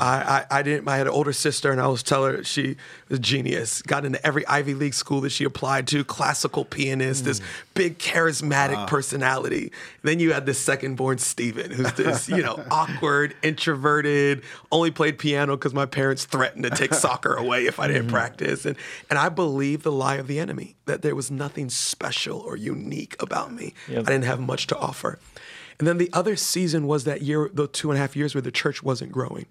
I, 0.00 0.44
I, 0.50 0.58
I, 0.58 0.62
didn't. 0.62 0.88
I 0.88 0.96
had 0.96 1.06
an 1.06 1.12
older 1.12 1.32
sister, 1.32 1.70
and 1.70 1.80
I 1.80 1.86
was 1.86 2.02
telling 2.02 2.36
her 2.36 2.44
she 2.44 2.76
was 3.08 3.18
a 3.18 3.22
genius. 3.22 3.82
Got 3.82 4.04
into 4.04 4.24
every 4.26 4.46
Ivy 4.46 4.74
League 4.74 4.94
school 4.94 5.20
that 5.22 5.30
she 5.30 5.44
applied 5.44 5.86
to. 5.88 6.04
Classical 6.04 6.64
pianist, 6.64 7.22
mm. 7.22 7.26
this 7.26 7.40
big 7.74 7.98
charismatic 7.98 8.74
wow. 8.74 8.86
personality. 8.86 9.72
Then 10.02 10.20
you 10.20 10.32
had 10.32 10.46
this 10.46 10.58
second-born 10.58 11.18
Stephen, 11.18 11.70
who's 11.70 11.92
this 11.94 12.28
you 12.28 12.42
know 12.42 12.62
awkward, 12.70 13.34
introverted. 13.42 14.42
Only 14.70 14.90
played 14.90 15.18
piano 15.18 15.56
because 15.56 15.74
my 15.74 15.86
parents 15.86 16.24
threatened 16.24 16.64
to 16.64 16.70
take 16.70 16.94
soccer 16.94 17.34
away 17.34 17.66
if 17.66 17.78
I 17.80 17.88
didn't 17.88 18.04
mm-hmm. 18.04 18.12
practice. 18.12 18.66
And 18.66 18.76
and 19.10 19.18
I 19.18 19.28
believed 19.28 19.82
the 19.82 19.92
lie 19.92 20.16
of 20.16 20.26
the 20.26 20.38
enemy 20.38 20.76
that 20.86 21.02
there 21.02 21.14
was 21.14 21.30
nothing 21.30 21.68
special 21.68 22.38
or 22.40 22.56
unique 22.56 23.20
about 23.20 23.52
me. 23.52 23.74
Yep. 23.88 24.06
I 24.06 24.12
didn't 24.12 24.24
have 24.24 24.40
much 24.40 24.66
to 24.68 24.78
offer. 24.78 25.18
And 25.78 25.86
then 25.86 25.98
the 25.98 26.10
other 26.12 26.36
season 26.36 26.86
was 26.86 27.04
that 27.04 27.22
year, 27.22 27.50
the 27.52 27.66
two 27.66 27.90
and 27.90 27.98
a 27.98 28.00
half 28.00 28.16
years 28.16 28.34
where 28.34 28.42
the 28.42 28.50
church 28.50 28.82
wasn't 28.82 29.12
growing. 29.12 29.46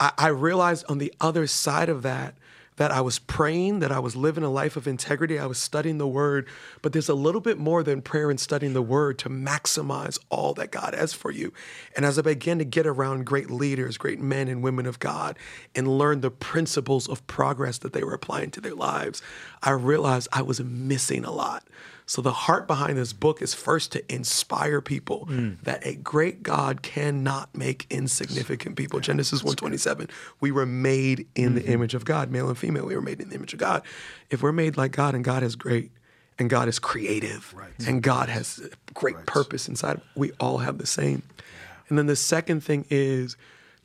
I, 0.00 0.12
I 0.18 0.28
realized 0.28 0.84
on 0.88 0.98
the 0.98 1.12
other 1.20 1.46
side 1.46 1.88
of 1.88 2.02
that 2.02 2.34
that 2.76 2.90
I 2.90 3.00
was 3.00 3.20
praying, 3.20 3.78
that 3.80 3.92
I 3.92 4.00
was 4.00 4.16
living 4.16 4.42
a 4.42 4.50
life 4.50 4.76
of 4.76 4.88
integrity, 4.88 5.38
I 5.38 5.46
was 5.46 5.58
studying 5.58 5.98
the 5.98 6.08
word. 6.08 6.48
But 6.82 6.92
there's 6.92 7.08
a 7.08 7.14
little 7.14 7.40
bit 7.40 7.56
more 7.56 7.82
than 7.82 8.02
prayer 8.02 8.30
and 8.30 8.40
studying 8.40 8.72
the 8.72 8.82
word 8.82 9.18
to 9.20 9.28
maximize 9.28 10.18
all 10.28 10.54
that 10.54 10.72
God 10.72 10.94
has 10.94 11.12
for 11.12 11.30
you. 11.30 11.52
And 11.94 12.04
as 12.04 12.18
I 12.18 12.22
began 12.22 12.58
to 12.58 12.64
get 12.64 12.86
around 12.86 13.26
great 13.26 13.50
leaders, 13.50 13.96
great 13.96 14.20
men 14.20 14.48
and 14.48 14.62
women 14.62 14.86
of 14.86 14.98
God, 14.98 15.38
and 15.74 15.98
learn 15.98 16.20
the 16.20 16.30
principles 16.32 17.08
of 17.08 17.24
progress 17.26 17.78
that 17.78 17.92
they 17.92 18.02
were 18.02 18.14
applying 18.14 18.50
to 18.52 18.60
their 18.60 18.74
lives, 18.74 19.22
I 19.62 19.70
realized 19.70 20.28
I 20.32 20.42
was 20.42 20.60
missing 20.60 21.24
a 21.24 21.30
lot. 21.30 21.64
So 22.06 22.20
the 22.20 22.32
heart 22.32 22.66
behind 22.66 22.98
this 22.98 23.12
book 23.12 23.40
is 23.40 23.54
first 23.54 23.92
to 23.92 24.14
inspire 24.14 24.80
people 24.80 25.26
mm. 25.30 25.60
that 25.62 25.86
a 25.86 25.94
great 25.94 26.42
God 26.42 26.82
cannot 26.82 27.56
make 27.56 27.86
insignificant 27.88 28.76
people. 28.76 28.98
Yeah, 28.98 29.04
Genesis 29.04 29.42
127. 29.42 30.08
We 30.40 30.52
were 30.52 30.66
made 30.66 31.26
in 31.34 31.54
mm-hmm. 31.54 31.54
the 31.54 31.66
image 31.66 31.94
of 31.94 32.04
God, 32.04 32.30
male 32.30 32.48
and 32.48 32.58
female. 32.58 32.84
We 32.86 32.94
were 32.94 33.02
made 33.02 33.20
in 33.20 33.30
the 33.30 33.34
image 33.34 33.54
of 33.54 33.58
God. 33.58 33.82
If 34.28 34.42
we're 34.42 34.52
made 34.52 34.76
like 34.76 34.92
God 34.92 35.14
and 35.14 35.24
God 35.24 35.42
is 35.42 35.56
great 35.56 35.92
and 36.38 36.50
God 36.50 36.68
is 36.68 36.78
creative 36.78 37.54
right. 37.56 37.72
and 37.86 38.02
God 38.02 38.28
has 38.28 38.68
great 38.92 39.16
right. 39.16 39.26
purpose 39.26 39.66
inside, 39.66 40.00
we 40.14 40.32
all 40.38 40.58
have 40.58 40.76
the 40.78 40.86
same. 40.86 41.22
Yeah. 41.38 41.42
And 41.88 41.98
then 41.98 42.06
the 42.06 42.16
second 42.16 42.62
thing 42.62 42.84
is 42.90 43.36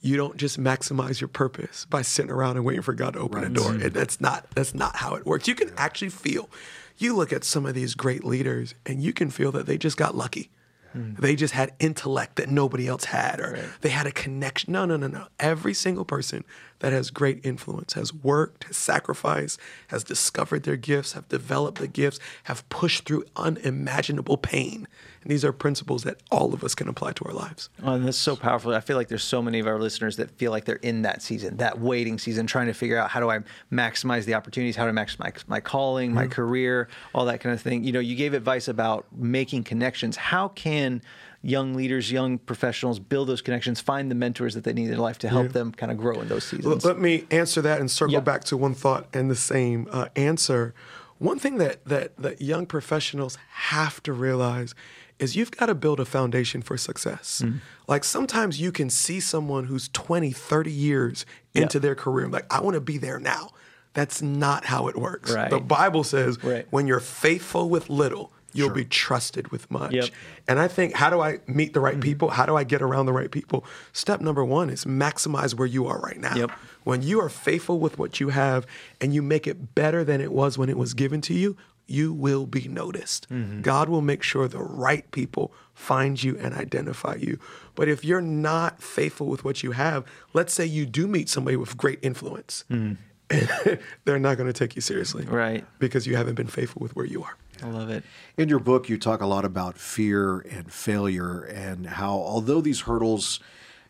you 0.02 0.16
don't 0.16 0.38
just 0.38 0.60
maximize 0.60 1.20
your 1.20 1.28
purpose 1.28 1.86
by 1.86 2.02
sitting 2.02 2.32
around 2.32 2.56
and 2.56 2.66
waiting 2.66 2.82
for 2.82 2.94
God 2.94 3.14
to 3.14 3.20
open 3.20 3.42
right. 3.42 3.52
a 3.52 3.54
door. 3.54 3.72
Mm-hmm. 3.72 3.90
That's 3.90 4.22
not 4.22 4.50
that's 4.52 4.74
not 4.74 4.98
how 4.98 5.16
it 5.16 5.26
works. 5.26 5.48
You 5.48 5.56
can 5.56 5.72
actually 5.78 6.10
feel 6.10 6.50
you 6.98 7.16
look 7.16 7.34
at 7.34 7.44
some 7.44 7.66
of 7.66 7.76
these 7.76 7.96
great 7.96 8.24
leaders 8.24 8.76
and 8.86 9.02
you 9.02 9.14
can 9.14 9.30
feel 9.30 9.52
that 9.54 9.66
they 9.66 9.78
just 9.78 9.98
got 9.98 10.16
lucky. 10.16 10.50
Mm. 10.96 11.18
They 11.18 11.36
just 11.36 11.54
had 11.54 11.74
intellect 11.80 12.38
that 12.38 12.50
nobody 12.50 12.88
else 12.88 13.06
had, 13.06 13.40
or 13.40 13.52
right. 13.54 13.64
they 13.82 13.90
had 13.90 14.08
a 14.08 14.12
connection. 14.12 14.74
No, 14.74 14.86
no, 14.86 14.98
no, 14.98 15.08
no. 15.08 15.28
Every 15.40 15.74
single 15.74 16.06
person 16.06 16.44
that 16.80 16.94
has 16.94 17.12
great 17.12 17.46
influence 17.46 17.94
has 17.94 18.14
worked, 18.14 18.64
has 18.66 18.78
sacrificed, 18.78 19.60
has 19.88 20.04
discovered 20.04 20.64
their 20.64 20.78
gifts, 20.78 21.14
have 21.14 21.30
developed 21.30 21.80
the 21.80 21.88
gifts, 21.88 22.20
have 22.46 22.68
pushed 22.70 23.06
through 23.06 23.26
unimaginable 23.36 24.38
pain. 24.38 24.88
And 25.22 25.32
these 25.32 25.44
are 25.44 25.52
principles 25.52 26.04
that 26.04 26.22
all 26.32 26.54
of 26.54 26.64
us 26.64 26.76
can 26.76 26.88
apply 26.88 27.14
to 27.14 27.26
our 27.26 27.34
lives. 27.34 27.70
Oh, 27.84 27.94
and 27.94 28.06
that's 28.06 28.18
so 28.18 28.36
powerful. 28.36 28.74
I 28.74 28.80
feel 28.80 28.96
like 28.96 29.08
there's 29.08 29.24
so 29.24 29.42
many 29.42 29.60
of 29.60 29.68
our 29.68 29.80
listeners 29.80 30.18
that 30.18 30.32
feel 30.32 30.52
like 30.52 30.66
they're 30.66 30.78
in 30.78 31.02
that 31.04 31.22
season, 31.22 31.58
that 31.58 31.80
waiting 31.80 32.18
season, 32.18 32.48
trying 32.48 32.68
to 32.68 32.74
figure 32.74 32.98
out 32.98 33.10
how 33.10 33.20
do 33.20 33.30
I 33.30 33.40
maximize 33.72 34.26
the 34.26 34.36
opportunities, 34.36 34.76
how 34.76 34.90
do 34.90 34.98
I 34.98 35.06
maximize 35.06 35.48
my 35.48 35.60
calling, 35.60 36.14
my 36.14 36.24
mm-hmm. 36.24 36.32
career, 36.32 36.88
all 37.14 37.26
that 37.26 37.42
kind 37.42 37.54
of 37.54 37.62
thing. 37.62 37.84
You 37.84 37.92
know, 37.92 38.00
you 38.00 38.16
gave 38.16 38.34
advice 38.34 38.68
about 38.68 39.06
making 39.16 39.64
connections. 39.64 40.16
How 40.16 40.50
can 40.50 41.02
young 41.42 41.74
leaders, 41.74 42.12
young 42.12 42.38
professionals 42.38 43.00
build 43.00 43.30
those 43.30 43.42
connections, 43.42 43.80
find 43.80 44.12
the 44.12 44.16
mentors 44.16 44.54
that 44.56 44.64
they 44.64 44.74
need 44.74 44.90
in 44.90 44.98
life 44.98 45.18
to 45.20 45.30
help 45.30 45.48
yeah. 45.48 45.52
them 45.52 45.72
kind 45.72 45.92
of 45.92 45.98
grow 45.98 46.20
in 46.20 46.28
those 46.28 46.44
seasons. 46.44 46.84
Let 46.84 47.00
me 47.00 47.26
answer 47.32 47.62
that 47.62 47.80
and 47.80 47.90
circle 47.90 48.14
yeah. 48.14 48.20
back 48.20 48.44
to 48.46 48.58
one 48.58 48.74
thought 48.74 49.08
and 49.14 49.30
the 49.30 49.36
same 49.36 49.88
uh, 49.92 50.08
answer. 50.16 50.74
One 51.18 51.40
thing 51.40 51.58
that, 51.58 51.84
that 51.86 52.16
that 52.18 52.42
young 52.42 52.66
professionals 52.66 53.38
have 53.50 54.02
to 54.04 54.14
realize 54.14 54.74
is 55.20 55.36
you've 55.36 55.52
got 55.52 55.68
to 55.68 55.76
build 55.76 56.00
a 56.00 56.06
foundation 56.06 56.62
for 56.62 56.78
success. 56.78 57.42
Mm. 57.46 57.60
Like 57.88 58.04
sometimes 58.04 58.60
you 58.60 58.72
can 58.72 58.90
see 58.90 59.20
someone 59.20 59.66
who's 59.66 59.90
20, 59.90 60.32
30 60.32 60.72
years 60.72 61.26
into 61.54 61.80
their 61.80 61.96
career, 61.96 62.26
and 62.26 62.34
like, 62.34 62.52
I 62.52 62.62
want 62.62 62.76
to 62.76 62.82
be 62.82 62.98
there 62.98 63.20
now. 63.20 63.50
That's 63.94 64.22
not 64.22 64.66
how 64.66 64.88
it 64.88 64.96
works. 64.96 65.34
Right. 65.34 65.50
The 65.50 65.60
Bible 65.60 66.04
says 66.04 66.42
right. 66.44 66.66
when 66.70 66.88
you're 66.88 67.00
faithful 67.00 67.70
with 67.70 67.90
little, 67.90 68.32
you'll 68.54 68.70
sure. 68.70 68.76
be 68.76 68.86
trusted 68.86 69.50
with 69.50 69.70
much. 69.70 69.94
Yep. 69.94 70.10
And 70.48 70.60
I 70.60 70.68
think, 70.68 70.94
how 70.94 71.10
do 71.10 71.22
I 71.22 71.40
meet 71.48 71.74
the 71.74 71.80
right 71.80 71.94
mm-hmm. 71.94 72.02
people? 72.02 72.30
How 72.30 72.46
do 72.46 72.56
I 72.56 72.64
get 72.64 72.82
around 72.82 73.08
the 73.08 73.14
right 73.14 73.32
people? 73.32 73.66
Step 73.94 74.22
number 74.22 74.46
one 74.46 74.70
is 74.70 74.86
maximize 74.86 75.56
where 75.56 75.68
you 75.68 75.88
are 75.88 76.00
right 76.00 76.20
now. 76.20 76.36
Yep. 76.36 76.52
When 76.84 77.02
you 77.02 77.20
are 77.20 77.30
faithful 77.30 77.80
with 77.80 78.00
what 78.00 78.20
you 78.20 78.30
have 78.30 78.66
and 79.02 79.14
you 79.14 79.22
make 79.22 79.48
it 79.48 79.76
better 79.76 80.04
than 80.04 80.22
it 80.22 80.32
was 80.32 80.58
when 80.58 80.70
it 80.70 80.78
was 80.78 80.94
given 80.94 81.22
to 81.22 81.34
you, 81.34 81.58
you 81.90 82.14
will 82.14 82.46
be 82.46 82.68
noticed. 82.68 83.30
Mm-hmm. 83.30 83.62
God 83.62 83.90
will 83.90 84.02
make 84.02 84.24
sure 84.24 84.48
the 84.48 84.60
right 84.60 85.10
people 85.12 85.54
find 85.74 86.22
you 86.22 86.38
and 86.38 86.54
identify 86.54 87.16
you. 87.16 87.40
But 87.76 87.88
if 87.88 88.04
you're 88.04 88.22
not 88.22 88.82
faithful 88.82 89.28
with 89.28 89.44
what 89.44 89.64
you 89.64 89.72
have, 89.72 90.06
let's 90.34 90.54
say 90.54 90.66
you 90.66 90.86
do 90.86 91.08
meet 91.08 91.30
somebody 91.30 91.58
with 91.58 91.78
great 91.78 92.00
influence. 92.02 92.66
Mm. 92.70 92.98
they're 94.06 94.20
not 94.20 94.38
going 94.38 94.52
to 94.52 94.54
take 94.54 94.76
you 94.76 94.82
seriously. 94.82 95.26
Right. 95.26 95.66
Because 95.78 96.08
you 96.08 96.16
haven't 96.16 96.36
been 96.36 96.48
faithful 96.48 96.82
with 96.82 96.96
where 96.96 97.06
you 97.06 97.24
are. 97.24 97.38
I 97.62 97.68
love 97.68 97.90
it. 97.90 98.04
In 98.38 98.50
your 98.50 98.60
book, 98.60 98.90
you 98.90 98.98
talk 98.98 99.22
a 99.22 99.26
lot 99.26 99.46
about 99.46 99.78
fear 99.78 100.40
and 100.40 100.72
failure 100.72 101.42
and 101.44 101.86
how, 101.86 102.12
although 102.14 102.62
these 102.62 102.82
hurdles, 102.82 103.40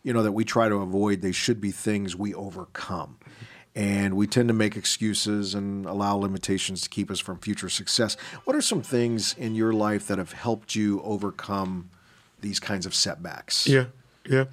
you 0.03 0.11
know, 0.13 0.23
that 0.23 0.31
we 0.31 0.43
try 0.43 0.69
to 0.69 0.75
avoid, 0.75 1.21
they 1.21 1.31
should 1.31 1.61
be 1.61 1.71
things 1.71 2.15
we 2.15 2.33
overcome. 2.33 3.17
And 3.75 4.15
we 4.15 4.27
tend 4.27 4.49
to 4.49 4.53
make 4.53 4.75
excuses 4.75 5.53
and 5.53 5.85
allow 5.85 6.15
limitations 6.15 6.81
to 6.81 6.89
keep 6.89 7.11
us 7.11 7.19
from 7.19 7.37
future 7.37 7.69
success. 7.69 8.15
What 8.43 8.55
are 8.55 8.61
some 8.61 8.81
things 8.81 9.35
in 9.37 9.55
your 9.55 9.73
life 9.73 10.07
that 10.07 10.17
have 10.17 10.33
helped 10.33 10.75
you 10.75 11.01
overcome 11.03 11.89
these 12.41 12.59
kinds 12.59 12.85
of 12.85 12.95
setbacks? 12.95 13.67
Yeah. 13.67 13.85
Yeah. 14.27 14.45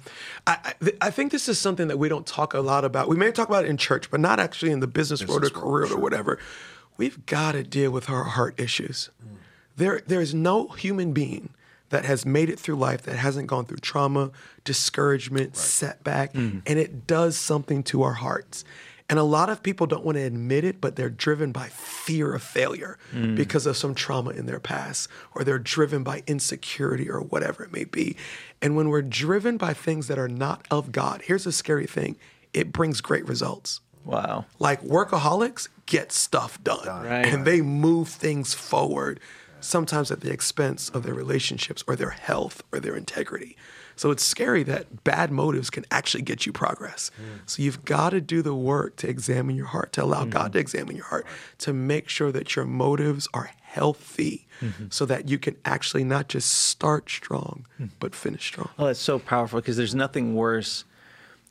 I, 0.47 0.73
I, 1.01 1.11
think 1.11 1.31
this 1.31 1.47
is 1.49 1.59
something 1.59 1.87
that 1.89 1.97
we 1.97 2.09
don't 2.09 2.25
talk 2.25 2.53
a 2.53 2.61
lot 2.61 2.83
about. 2.85 3.09
We 3.09 3.15
may 3.15 3.31
talk 3.31 3.47
about 3.47 3.65
it 3.65 3.69
in 3.69 3.77
church, 3.77 4.09
but 4.09 4.19
not 4.19 4.39
actually 4.39 4.71
in 4.71 4.79
the 4.79 4.87
business, 4.87 5.21
business 5.21 5.29
world 5.29 5.45
or 5.45 5.49
career 5.49 5.71
world, 5.71 5.87
sure. 5.89 5.97
or 5.97 6.01
whatever 6.01 6.39
we've 6.97 7.25
got 7.25 7.53
to 7.53 7.63
deal 7.63 7.91
with 7.91 8.09
our 8.09 8.23
heart 8.23 8.59
issues. 8.59 9.09
Mm. 9.23 9.37
There, 9.77 10.01
there 10.05 10.21
is 10.21 10.33
no 10.33 10.67
human 10.69 11.13
being 11.13 11.49
that 11.89 12.03
has 12.03 12.25
made 12.25 12.49
it 12.49 12.59
through 12.59 12.75
life 12.75 13.03
that 13.03 13.15
hasn't 13.15 13.47
gone 13.47 13.65
through 13.65 13.77
trauma, 13.77 14.31
discouragement, 14.65 15.49
right. 15.49 15.57
setback, 15.57 16.33
mm. 16.33 16.61
and 16.65 16.79
it 16.79 17.07
does 17.07 17.37
something 17.37 17.83
to 17.83 18.03
our 18.03 18.13
hearts. 18.13 18.65
And 19.09 19.19
a 19.19 19.23
lot 19.23 19.49
of 19.49 19.63
people 19.63 19.87
don't 19.87 20.03
want 20.03 20.17
to 20.17 20.23
admit 20.23 20.65
it, 20.65 20.81
but 20.81 20.97
they're 20.97 21.09
driven 21.09 21.53
by 21.53 21.69
fear 21.69 22.33
of 22.33 22.43
failure 22.43 22.97
mm. 23.13 23.37
because 23.37 23.65
of 23.65 23.77
some 23.77 23.95
trauma 23.95 24.31
in 24.31 24.47
their 24.47 24.59
past, 24.59 25.07
or 25.33 25.45
they're 25.45 25.59
driven 25.59 26.03
by 26.03 26.23
insecurity 26.27 27.09
or 27.09 27.21
whatever 27.21 27.63
it 27.63 27.71
may 27.71 27.85
be. 27.85 28.17
And 28.61 28.75
when 28.75 28.89
we're 28.89 29.01
driven 29.01 29.55
by 29.55 29.73
things 29.73 30.07
that 30.07 30.19
are 30.19 30.27
not 30.27 30.65
of 30.69 30.91
God, 30.91 31.21
here's 31.23 31.45
a 31.45 31.53
scary 31.53 31.87
thing 31.87 32.17
it 32.53 32.73
brings 32.73 33.01
great 33.01 33.25
results. 33.27 33.79
Wow. 34.03 34.45
Like 34.59 34.81
workaholics 34.81 35.67
get 35.85 36.11
stuff 36.11 36.61
done 36.63 36.85
right. 36.85 37.25
and 37.25 37.45
they 37.45 37.61
move 37.61 38.09
things 38.09 38.53
forward, 38.53 39.19
sometimes 39.59 40.11
at 40.11 40.21
the 40.21 40.31
expense 40.31 40.89
of 40.89 41.03
their 41.03 41.13
relationships 41.13 41.83
or 41.87 41.95
their 41.95 42.11
health 42.11 42.63
or 42.71 42.79
their 42.79 42.95
integrity. 42.95 43.55
So 43.95 44.11
it's 44.11 44.23
scary 44.23 44.61
that 44.63 45.03
bad 45.03 45.31
motives 45.31 45.71
can 45.71 45.83
actually 45.89 46.21
get 46.21 46.45
you 46.45 46.51
progress. 46.51 47.09
Mm. 47.19 47.49
So 47.49 47.63
you've 47.63 47.83
got 47.83 48.11
to 48.11 48.21
do 48.21 48.43
the 48.43 48.53
work 48.53 48.95
to 48.97 49.09
examine 49.09 49.55
your 49.55 49.65
heart, 49.65 49.91
to 49.93 50.03
allow 50.03 50.21
mm-hmm. 50.21 50.29
God 50.29 50.53
to 50.53 50.59
examine 50.59 50.95
your 50.95 51.05
heart, 51.05 51.25
to 51.59 51.73
make 51.73 52.07
sure 52.07 52.31
that 52.31 52.55
your 52.55 52.65
motives 52.65 53.27
are 53.33 53.49
healthy 53.61 54.47
mm-hmm. 54.61 54.85
so 54.91 55.05
that 55.07 55.27
you 55.27 55.39
can 55.39 55.55
actually 55.65 56.03
not 56.03 56.27
just 56.29 56.51
start 56.51 57.09
strong, 57.09 57.65
mm. 57.79 57.89
but 57.99 58.13
finish 58.13 58.45
strong. 58.45 58.69
Oh, 58.77 58.85
that's 58.85 58.99
so 58.99 59.17
powerful 59.17 59.59
because 59.59 59.77
there's 59.77 59.95
nothing 59.95 60.35
worse 60.35 60.85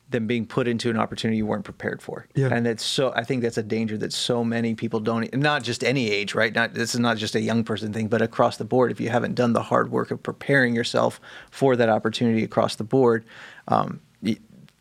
than 0.09 0.25
being 0.25 0.45
put 0.45 0.67
into 0.67 0.89
an 0.89 0.97
opportunity 0.97 1.37
you 1.37 1.45
weren't 1.45 1.65
prepared 1.65 2.01
for. 2.01 2.27
Yeah. 2.33 2.47
And 2.47 2.65
that's 2.65 2.83
so 2.83 3.11
I 3.15 3.23
think 3.23 3.41
that's 3.41 3.57
a 3.57 3.63
danger 3.63 3.97
that 3.97 4.13
so 4.13 4.43
many 4.43 4.73
people 4.73 4.99
don't 4.99 5.33
not 5.35 5.63
just 5.63 5.83
any 5.83 6.09
age, 6.09 6.33
right? 6.33 6.53
Not 6.53 6.73
this 6.73 6.93
is 6.93 6.99
not 6.99 7.17
just 7.17 7.35
a 7.35 7.41
young 7.41 7.63
person 7.63 7.91
thing, 7.91 8.07
but 8.07 8.21
across 8.21 8.57
the 8.57 8.65
board 8.65 8.91
if 8.91 9.01
you 9.01 9.09
haven't 9.09 9.35
done 9.35 9.53
the 9.53 9.63
hard 9.63 9.91
work 9.91 10.11
of 10.11 10.23
preparing 10.23 10.75
yourself 10.75 11.19
for 11.51 11.75
that 11.75 11.89
opportunity 11.89 12.43
across 12.43 12.75
the 12.75 12.83
board, 12.83 13.25
um, 13.67 13.99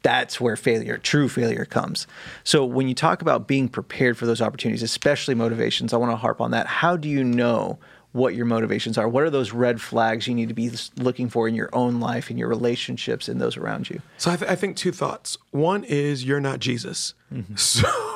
that's 0.03 0.41
where 0.41 0.55
failure, 0.55 0.99
true 0.99 1.29
failure 1.29 1.65
comes. 1.65 2.07
So 2.45 2.65
when 2.65 2.87
you 2.87 2.95
talk 2.95 3.23
about 3.23 3.49
being 3.49 3.69
prepared 3.69 4.17
for 4.17 4.25
those 4.25 4.41
opportunities, 4.41 4.85
especially 4.85 5.35
motivations, 5.35 5.93
I 5.93 5.97
want 5.97 6.13
to 6.13 6.17
harp 6.17 6.41
on 6.41 6.53
that. 6.53 6.69
How 6.69 6.97
do 6.97 7.09
you 7.09 7.25
know 7.25 7.81
what 8.17 8.35
your 8.35 8.47
motivations 8.47 8.97
are. 8.97 9.07
What 9.09 9.23
are 9.23 9.31
those 9.31 9.53
red 9.53 9.81
flags 9.81 10.27
you 10.27 10.35
need 10.35 10.49
to 10.49 10.55
be 10.55 10.71
looking 10.97 11.29
for 11.29 11.47
in 11.47 11.55
your 11.55 11.69
own 11.75 12.01
life, 12.01 12.31
in 12.31 12.39
your 12.39 12.49
relationships, 12.49 13.29
in 13.29 13.39
those 13.39 13.57
around 13.57 13.91
you? 13.91 14.01
So 14.17 14.31
I, 14.31 14.37
th- 14.37 14.51
I 14.51 14.55
think 14.55 14.77
two 14.77 14.91
thoughts. 14.91 15.37
One 15.51 15.85
is 15.85 16.25
you're 16.25 16.41
not 16.41 16.59
Jesus. 16.59 17.15
Mm-hmm. 17.33 17.55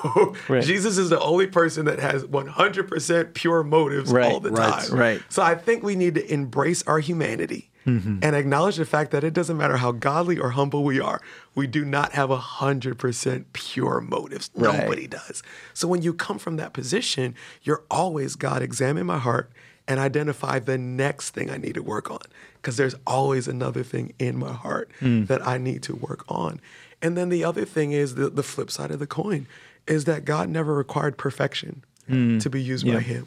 So 0.01 0.35
right. 0.49 0.65
Jesus 0.65 0.97
is 0.97 1.11
the 1.11 1.21
only 1.21 1.47
person 1.47 1.85
that 1.85 1.99
has 1.99 2.25
100% 2.25 3.35
pure 3.35 3.63
motives 3.63 4.11
right. 4.11 4.33
all 4.33 4.41
the 4.41 4.51
right. 4.51 4.83
time. 4.83 4.99
Right. 4.99 5.23
So 5.29 5.43
I 5.43 5.55
think 5.55 5.83
we 5.83 5.95
need 5.95 6.15
to 6.15 6.33
embrace 6.33 6.83
our 6.85 7.01
humanity. 7.01 7.71
Mm-hmm. 7.87 8.19
And 8.23 8.37
acknowledge 8.37 8.77
the 8.77 8.85
fact 8.85 9.11
that 9.11 9.25
it 9.25 9.33
doesn't 9.33 9.57
matter 9.57 9.79
how 9.79 9.93
godly 9.93 10.39
or 10.39 10.51
humble 10.51 10.85
we 10.85 11.01
are, 11.01 11.21
we 11.55 11.67
do 11.67 11.85
not 11.85 12.13
have 12.13 12.29
100% 12.29 13.45
pure 13.53 14.01
motives. 14.01 14.51
Nobody 14.55 15.07
does. 15.07 15.43
So 15.73 15.89
when 15.89 16.03
you 16.03 16.13
come 16.13 16.39
from 16.39 16.57
that 16.57 16.73
position, 16.73 17.35
you're 17.63 17.85
always, 17.91 18.37
God, 18.37 18.63
examine 18.63 19.07
my 19.07 19.19
heart 19.19 19.51
and 19.91 19.99
identify 19.99 20.61
the 20.61 20.79
next 20.79 21.31
thing 21.31 21.51
I 21.51 21.57
need 21.57 21.75
to 21.75 21.83
work 21.83 22.13
on 22.13 22.21
because 22.55 22.77
there's 22.77 22.95
always 23.09 23.49
another 23.49 23.83
thing 23.83 24.15
in 24.21 24.39
my 24.39 24.53
heart 24.53 24.89
mm. 25.01 25.27
that 25.27 25.45
I 25.45 25.59
need 25.59 25.83
to 25.83 25.97
work 25.97 26.25
on. 26.29 26.61
And 27.03 27.19
then 27.19 27.29
the 27.29 27.43
other 27.43 27.65
thing 27.65 27.91
is 27.91 28.15
the, 28.15 28.31
the 28.31 28.45
flip 28.45 28.71
side 28.71 28.93
of 28.93 29.01
the 29.01 29.07
coin 29.09 29.49
is 29.89 30.05
that 30.05 30.25
God 30.25 30.49
never 30.49 30.75
required 30.75 31.19
perfection 31.19 31.83
mm. 32.09 32.41
to 32.41 32.49
be 32.49 32.63
used 32.63 32.87
yeah. 32.87 32.95
by 32.95 33.01
Him. 33.01 33.27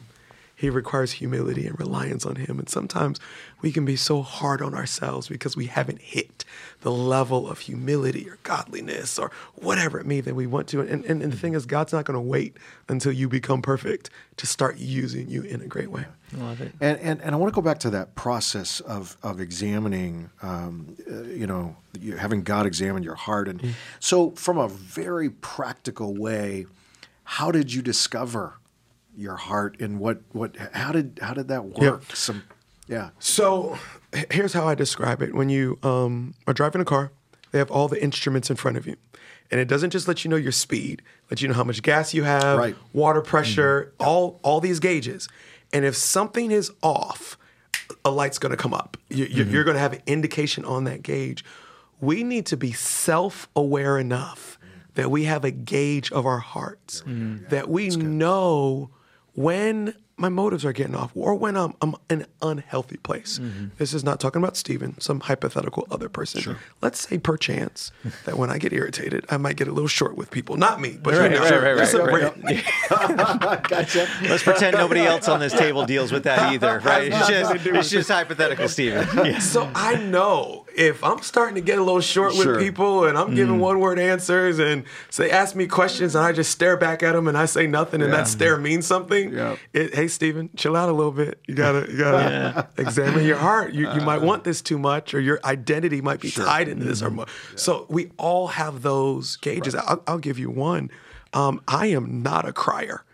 He 0.64 0.70
requires 0.70 1.12
humility 1.12 1.66
and 1.66 1.78
reliance 1.78 2.24
on 2.24 2.36
Him. 2.36 2.58
And 2.58 2.70
sometimes 2.70 3.20
we 3.60 3.70
can 3.70 3.84
be 3.84 3.96
so 3.96 4.22
hard 4.22 4.62
on 4.62 4.74
ourselves 4.74 5.28
because 5.28 5.58
we 5.58 5.66
haven't 5.66 6.00
hit 6.00 6.42
the 6.80 6.90
level 6.90 7.46
of 7.46 7.58
humility 7.58 8.28
or 8.30 8.38
godliness 8.44 9.18
or 9.18 9.30
whatever 9.56 10.00
it 10.00 10.06
may 10.06 10.22
that 10.22 10.34
we 10.34 10.46
want 10.46 10.68
to. 10.68 10.80
And, 10.80 11.04
and, 11.04 11.22
and 11.22 11.30
the 11.30 11.36
thing 11.36 11.52
is, 11.52 11.66
God's 11.66 11.92
not 11.92 12.06
going 12.06 12.14
to 12.14 12.20
wait 12.20 12.56
until 12.88 13.12
you 13.12 13.28
become 13.28 13.60
perfect 13.60 14.08
to 14.38 14.46
start 14.46 14.78
using 14.78 15.28
you 15.28 15.42
in 15.42 15.60
a 15.60 15.66
great 15.66 15.90
way. 15.90 16.06
Love 16.32 16.62
it. 16.62 16.72
And, 16.80 16.98
and, 17.00 17.20
and 17.20 17.34
I 17.34 17.38
want 17.38 17.52
to 17.52 17.54
go 17.54 17.62
back 17.62 17.78
to 17.80 17.90
that 17.90 18.14
process 18.14 18.80
of, 18.80 19.18
of 19.22 19.40
examining, 19.40 20.30
um, 20.40 20.96
uh, 21.10 21.24
you 21.24 21.46
know, 21.46 21.76
you, 22.00 22.16
having 22.16 22.42
God 22.42 22.64
examine 22.64 23.02
your 23.02 23.16
heart. 23.16 23.48
And 23.48 23.74
so, 24.00 24.30
from 24.30 24.56
a 24.56 24.68
very 24.68 25.28
practical 25.28 26.14
way, 26.14 26.64
how 27.24 27.50
did 27.50 27.72
you 27.72 27.82
discover 27.82 28.54
your 29.16 29.36
heart 29.36 29.80
and 29.80 29.98
what, 30.00 30.20
what 30.32 30.56
how 30.72 30.92
did 30.92 31.18
how 31.22 31.34
did 31.34 31.48
that 31.48 31.64
work? 31.64 32.04
Some, 32.14 32.42
yeah. 32.88 33.10
So 33.18 33.78
here's 34.30 34.52
how 34.52 34.66
I 34.68 34.74
describe 34.74 35.22
it. 35.22 35.34
When 35.34 35.48
you 35.48 35.78
um, 35.82 36.34
are 36.46 36.54
driving 36.54 36.80
a 36.80 36.84
car, 36.84 37.12
they 37.52 37.58
have 37.58 37.70
all 37.70 37.88
the 37.88 38.02
instruments 38.02 38.50
in 38.50 38.56
front 38.56 38.76
of 38.76 38.86
you. 38.86 38.96
And 39.50 39.60
it 39.60 39.68
doesn't 39.68 39.90
just 39.90 40.08
let 40.08 40.24
you 40.24 40.30
know 40.30 40.36
your 40.36 40.52
speed, 40.52 41.02
let 41.30 41.40
you 41.40 41.48
know 41.48 41.54
how 41.54 41.64
much 41.64 41.82
gas 41.82 42.14
you 42.14 42.24
have, 42.24 42.58
Right. 42.58 42.76
water 42.92 43.20
pressure, 43.20 43.92
mm-hmm. 43.98 44.08
all 44.08 44.40
all 44.42 44.60
these 44.60 44.80
gauges. 44.80 45.28
And 45.72 45.84
if 45.84 45.94
something 45.96 46.50
is 46.50 46.70
off, 46.82 47.36
a 48.04 48.10
light's 48.10 48.38
going 48.38 48.50
to 48.50 48.56
come 48.56 48.74
up. 48.74 48.96
You, 49.08 49.24
you- 49.26 49.44
mm-hmm. 49.44 49.52
You're 49.52 49.64
going 49.64 49.74
to 49.74 49.80
have 49.80 49.92
an 49.92 50.02
indication 50.06 50.64
on 50.64 50.84
that 50.84 51.02
gauge. 51.02 51.44
We 52.00 52.22
need 52.24 52.46
to 52.46 52.56
be 52.56 52.72
self-aware 52.72 53.98
enough 53.98 54.58
that 54.94 55.10
we 55.10 55.24
have 55.24 55.44
a 55.44 55.50
gauge 55.50 56.12
of 56.12 56.26
our 56.26 56.38
hearts, 56.38 57.02
mm-hmm. 57.02 57.48
that 57.48 57.68
we 57.68 57.88
know 57.90 58.90
when 59.34 59.94
my 60.16 60.28
motives 60.28 60.64
are 60.64 60.72
getting 60.72 60.94
off 60.94 61.10
or 61.14 61.34
when 61.34 61.56
I'm, 61.56 61.74
I'm 61.80 61.96
in 62.08 62.22
an 62.22 62.26
unhealthy 62.40 62.98
place. 62.98 63.40
Mm-hmm. 63.40 63.66
This 63.78 63.92
is 63.92 64.04
not 64.04 64.20
talking 64.20 64.40
about 64.40 64.56
Stephen, 64.56 65.00
some 65.00 65.20
hypothetical 65.20 65.88
other 65.90 66.08
person. 66.08 66.56
Let's 66.80 67.00
say 67.08 67.18
perchance 67.18 67.90
that 68.24 68.38
when 68.38 68.48
I 68.48 68.58
get 68.58 68.72
irritated, 68.72 69.26
I 69.28 69.38
might 69.38 69.56
get 69.56 69.66
a 69.66 69.72
little 69.72 69.88
short 69.88 70.16
with 70.16 70.30
people. 70.30 70.56
Not 70.56 70.80
me, 70.80 70.98
but 71.02 71.14
Right, 71.14 71.32
you 71.32 71.38
know, 71.38 71.42
right, 71.44 71.74
right, 71.74 71.82
it's 71.82 71.94
a 71.94 72.04
right, 72.04 72.42
brand. 72.42 73.68
gotcha. 73.68 74.08
Let's 74.22 74.44
pretend 74.44 74.76
nobody 74.76 75.00
else 75.00 75.28
on 75.28 75.40
this 75.40 75.52
table 75.52 75.84
deals 75.84 76.12
with 76.12 76.24
that 76.24 76.52
either, 76.52 76.78
right? 76.80 77.12
It's 77.12 77.28
just, 77.28 77.52
to 77.52 77.58
do 77.58 77.72
with 77.72 77.80
it's 77.80 77.90
just 77.90 78.08
hypothetical, 78.08 78.68
Stephen. 78.68 79.06
Yeah. 79.24 79.38
So 79.54 79.70
I 79.74 79.96
know 79.96 80.63
if 80.76 81.02
I'm 81.04 81.22
starting 81.22 81.54
to 81.56 81.60
get 81.60 81.78
a 81.78 81.82
little 81.82 82.00
short 82.00 82.34
Sure. 82.34 82.52
with 82.52 82.60
people 82.60 83.04
and 83.04 83.16
I'm 83.16 83.34
giving 83.34 83.56
mm. 83.56 83.60
one 83.60 83.80
word 83.80 83.98
answers 83.98 84.58
and 84.58 84.84
so 85.10 85.22
they 85.22 85.30
ask 85.30 85.54
me 85.54 85.66
questions 85.66 86.14
and 86.14 86.24
I 86.24 86.32
just 86.32 86.50
stare 86.50 86.76
back 86.76 87.02
at 87.02 87.12
them 87.12 87.28
and 87.28 87.36
I 87.36 87.46
say 87.46 87.66
nothing 87.66 88.02
and 88.02 88.12
that 88.12 88.28
stare 88.28 88.56
means 88.58 88.86
something. 88.86 89.32
Yeah. 89.32 89.56
It, 89.72 89.94
hey 89.94 90.08
Stephen, 90.08 90.50
chill 90.56 90.76
out 90.76 90.88
a 90.88 90.92
little 90.92 91.12
bit. 91.12 91.40
You 91.46 91.54
gotta 91.54 91.90
you 91.90 91.98
gotta 91.98 92.68
examine 92.78 93.24
your 93.24 93.38
heart. 93.38 93.72
You 93.72 93.92
you 93.92 94.00
might 94.00 94.22
uh. 94.22 94.26
want 94.26 94.44
this 94.44 94.62
too 94.62 94.78
much 94.78 95.14
or 95.14 95.20
your 95.20 95.40
identity 95.44 96.00
might 96.00 96.20
be 96.20 96.30
tied 96.30 96.68
into 96.68 96.84
this 96.84 97.02
or 97.02 97.06
mm-hmm. 97.06 97.16
mo- 97.16 97.26
so 97.56 97.86
we 97.88 98.10
all 98.16 98.48
have 98.48 98.82
those 98.82 99.36
gauges. 99.36 99.74
I'll, 99.74 100.02
I'll 100.06 100.18
give 100.18 100.38
you 100.38 100.50
one. 100.50 100.90
Um, 101.32 101.60
I 101.66 101.86
am 101.86 102.22
not 102.22 102.46
a 102.46 102.52
crier 102.52 103.04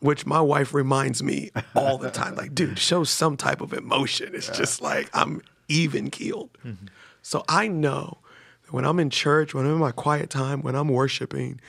which 0.00 0.26
my 0.26 0.40
wife 0.40 0.74
reminds 0.74 1.22
me 1.22 1.50
all 1.74 1.98
the 1.98 2.10
time 2.10 2.34
like 2.34 2.54
dude 2.54 2.78
show 2.90 3.04
some 3.04 3.36
type 3.36 3.60
of 3.60 3.72
emotion 3.72 4.34
it's 4.34 4.48
just 4.50 4.80
like 4.80 5.08
i'm 5.12 5.42
even 5.68 6.10
keeled 6.10 6.50
mm-hmm. 6.64 6.86
So 7.28 7.44
i 7.48 7.68
know 7.68 8.18
that 8.64 8.72
when 8.72 8.84
i'm 8.84 8.98
in 8.98 9.10
church 9.10 9.54
when 9.54 9.64
i'm 9.66 9.72
in 9.72 9.78
my 9.78 9.92
quiet 9.92 10.30
time 10.30 10.62
when 10.62 10.74
i'm 10.74 10.88
worshiping 10.88 11.60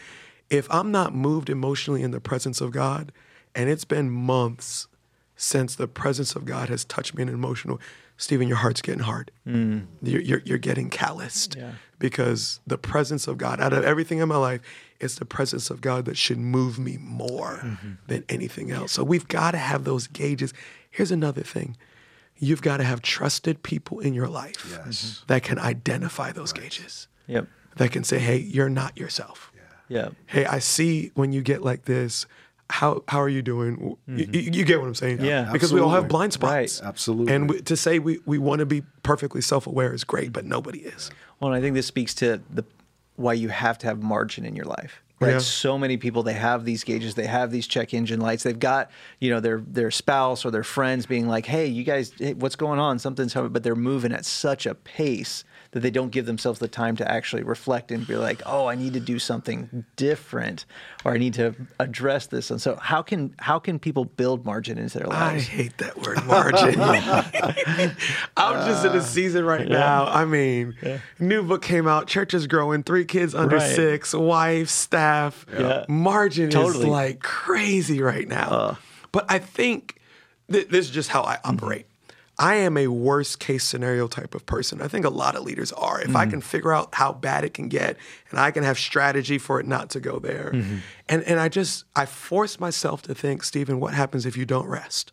if 0.49 0.67
i'm 0.71 0.91
not 0.91 1.13
moved 1.13 1.49
emotionally 1.49 2.01
in 2.01 2.11
the 2.11 2.21
presence 2.21 2.61
of 2.61 2.71
god 2.71 3.11
and 3.55 3.69
it's 3.69 3.85
been 3.85 4.09
months 4.09 4.87
since 5.35 5.75
the 5.75 5.87
presence 5.87 6.35
of 6.35 6.45
god 6.45 6.69
has 6.69 6.85
touched 6.85 7.13
me 7.15 7.21
in 7.23 7.29
an 7.29 7.35
emotional 7.35 7.79
stephen 8.17 8.47
your 8.47 8.57
heart's 8.57 8.81
getting 8.81 9.01
hard 9.03 9.31
mm. 9.47 9.85
you're, 10.01 10.21
you're, 10.21 10.41
you're 10.45 10.57
getting 10.57 10.89
calloused 10.89 11.55
Yeah. 11.55 11.71
because 11.99 12.59
the 12.67 12.77
presence 12.77 13.27
of 13.27 13.37
God, 13.37 13.59
out 13.61 13.73
of 13.73 13.83
everything 13.83 14.19
in 14.19 14.27
my 14.27 14.37
life, 14.37 14.61
it's 14.99 15.15
the 15.15 15.25
presence 15.25 15.69
of 15.69 15.79
God 15.81 16.05
that 16.05 16.17
should 16.17 16.37
move 16.37 16.77
me 16.79 16.97
more 16.97 17.59
mm-hmm. 17.63 17.91
than 18.07 18.23
anything 18.27 18.71
else. 18.71 18.91
So 18.93 19.03
we've 19.03 19.27
got 19.27 19.51
to 19.51 19.57
have 19.57 19.83
those 19.85 20.07
gauges. 20.07 20.53
Here's 20.91 21.11
another 21.11 21.41
thing 21.43 21.77
you've 22.39 22.61
got 22.61 22.77
to 22.77 22.83
have 22.83 23.01
trusted 23.01 23.61
people 23.63 23.99
in 23.99 24.13
your 24.13 24.27
life 24.27 24.65
Yes. 24.69 25.03
Mm-hmm. 25.03 25.25
that 25.27 25.43
can 25.43 25.59
identify 25.59 26.31
those 26.31 26.53
gauges, 26.53 27.07
Yep. 27.27 27.47
that 27.77 27.91
can 27.91 28.03
say, 28.03 28.19
hey, 28.19 28.37
you're 28.37 28.69
not 28.69 28.97
yourself. 28.97 29.51
Yep. 29.89 30.13
Hey, 30.27 30.45
I 30.45 30.59
see 30.59 31.11
when 31.15 31.31
you 31.33 31.41
get 31.41 31.63
like 31.63 31.85
this. 31.85 32.25
How, 32.71 33.03
how 33.07 33.19
are 33.19 33.29
you 33.29 33.41
doing? 33.41 33.97
You, 34.05 34.15
you- 34.15 34.25
mm-hmm. 34.27 34.53
you 34.53 34.63
get 34.63 34.79
what 34.79 34.85
I'm 34.87 34.93
saying? 34.93 35.21
Yeah. 35.21 35.49
Because 35.51 35.73
we 35.73 35.79
all 35.79 35.89
have 35.89 36.07
blind 36.07 36.33
spots. 36.33 36.79
Right. 36.79 36.87
Absolutely. 36.87 37.33
And 37.33 37.49
we, 37.49 37.61
to 37.61 37.75
say 37.75 37.97
we, 37.97 38.19
we 38.27 38.37
want 38.37 38.59
to 38.59 38.67
be 38.67 38.83
perfectly 39.01 39.41
self 39.41 39.65
aware 39.65 39.91
is 39.91 40.03
great, 40.03 40.31
but 40.31 40.45
nobody 40.45 40.81
is. 40.81 41.09
Well, 41.39 41.51
and 41.51 41.57
I 41.57 41.61
think 41.61 41.73
this 41.73 41.87
speaks 41.87 42.13
to 42.15 42.41
the 42.51 42.63
why 43.15 43.33
you 43.33 43.49
have 43.49 43.79
to 43.79 43.87
have 43.87 44.03
margin 44.03 44.45
in 44.45 44.55
your 44.55 44.65
life. 44.65 45.01
Right. 45.19 45.31
Yeah. 45.33 45.39
So 45.39 45.77
many 45.77 45.97
people 45.97 46.23
they 46.23 46.33
have 46.33 46.63
these 46.63 46.83
gauges, 46.85 47.15
they 47.15 47.27
have 47.27 47.51
these 47.51 47.67
check 47.67 47.93
engine 47.93 48.21
lights. 48.21 48.43
They've 48.43 48.57
got 48.57 48.89
you 49.19 49.29
know 49.29 49.39
their 49.41 49.61
their 49.67 49.91
spouse 49.91 50.45
or 50.45 50.51
their 50.51 50.63
friends 50.63 51.05
being 51.05 51.27
like, 51.27 51.45
"Hey, 51.45 51.65
you 51.67 51.83
guys, 51.83 52.13
hey, 52.17 52.33
what's 52.35 52.55
going 52.55 52.79
on? 52.79 52.99
Something's 52.99 53.33
happening," 53.33 53.51
but 53.51 53.63
they're 53.63 53.75
moving 53.75 54.13
at 54.13 54.25
such 54.25 54.65
a 54.65 54.75
pace 54.75 55.43
that 55.71 55.81
they 55.81 55.91
don't 55.91 56.09
give 56.09 56.25
themselves 56.25 56.59
the 56.59 56.67
time 56.67 56.95
to 56.95 57.11
actually 57.11 57.43
reflect 57.43 57.91
and 57.91 58.07
be 58.07 58.15
like, 58.15 58.41
"Oh, 58.45 58.65
I 58.67 58.75
need 58.75 58.93
to 58.93 58.99
do 59.01 59.19
something 59.19 59.83
different, 59.97 60.65
or 61.03 61.13
I 61.13 61.17
need 61.17 61.33
to 61.35 61.53
address 61.79 62.27
this." 62.27 62.49
And 62.49 62.61
so, 62.61 62.77
how 62.81 63.01
can 63.01 63.35
how 63.39 63.59
can 63.59 63.77
people 63.77 64.05
build 64.05 64.45
margin 64.45 64.77
into 64.77 64.99
their 64.99 65.07
lives? 65.07 65.47
I 65.47 65.51
hate 65.51 65.77
that 65.79 65.97
word 66.01 66.25
margin. 66.25 66.79
I'm 68.37 68.65
just 68.67 68.85
in 68.85 68.93
a 68.93 68.97
uh, 68.97 69.01
season 69.01 69.43
right 69.43 69.67
now. 69.67 70.05
I 70.05 70.23
mean, 70.25 70.75
new 71.19 71.43
book 71.43 71.61
came 71.61 71.87
out, 71.87 72.07
church 72.07 72.33
is 72.33 72.47
growing, 72.47 72.83
three 72.83 73.05
kids 73.05 73.35
under 73.35 73.57
Right. 73.57 73.75
six, 73.75 74.13
wife, 74.13 74.69
staff. 74.69 75.08
Yeah. 75.51 75.85
Margin 75.87 76.49
is 76.55 76.75
like 76.77 77.19
crazy 77.19 78.01
right 78.01 78.27
now. 78.27 78.49
Uh. 78.49 78.75
but 79.11 79.25
I 79.29 79.39
think 79.39 79.99
th- 80.51 80.67
this 80.67 80.85
is 80.85 80.91
just 80.91 81.09
how 81.09 81.21
I 81.21 81.39
operate. 81.43 81.85
Mm-hmm. 81.85 81.95
I 82.41 82.55
am 82.55 82.77
a 82.77 82.87
worst 82.87 83.39
case 83.39 83.65
scenario 83.65 84.07
type 84.07 84.33
of 84.33 84.45
person. 84.45 84.81
I 84.81 84.87
think 84.87 85.05
a 85.05 85.09
lot 85.09 85.35
of 85.35 85.43
leaders 85.43 85.73
are. 85.73 85.99
If 85.99 86.15
I 86.15 86.23
mm-hmm. 86.23 86.31
can 86.31 86.41
figure 86.41 86.71
out 86.71 86.95
how 86.95 87.11
bad 87.11 87.43
it 87.43 87.53
can 87.53 87.67
get 87.67 87.97
and 88.29 88.39
I 88.39 88.51
can 88.51 88.63
have 88.63 88.79
strategy 88.79 89.37
for 89.37 89.59
it 89.59 89.67
not 89.67 89.89
to 89.89 89.99
go 89.99 90.19
there. 90.19 90.51
Mm-hmm. 90.53 90.77
And 91.09 91.23
and 91.23 91.39
I 91.39 91.49
just 91.49 91.83
I 91.97 92.05
force 92.05 92.59
myself 92.59 93.01
to 93.03 93.13
think, 93.13 93.43
Stephen, 93.43 93.81
what 93.81 93.93
happens 93.93 94.25
if 94.25 94.37
you 94.37 94.45
don't 94.45 94.67
rest? 94.67 95.11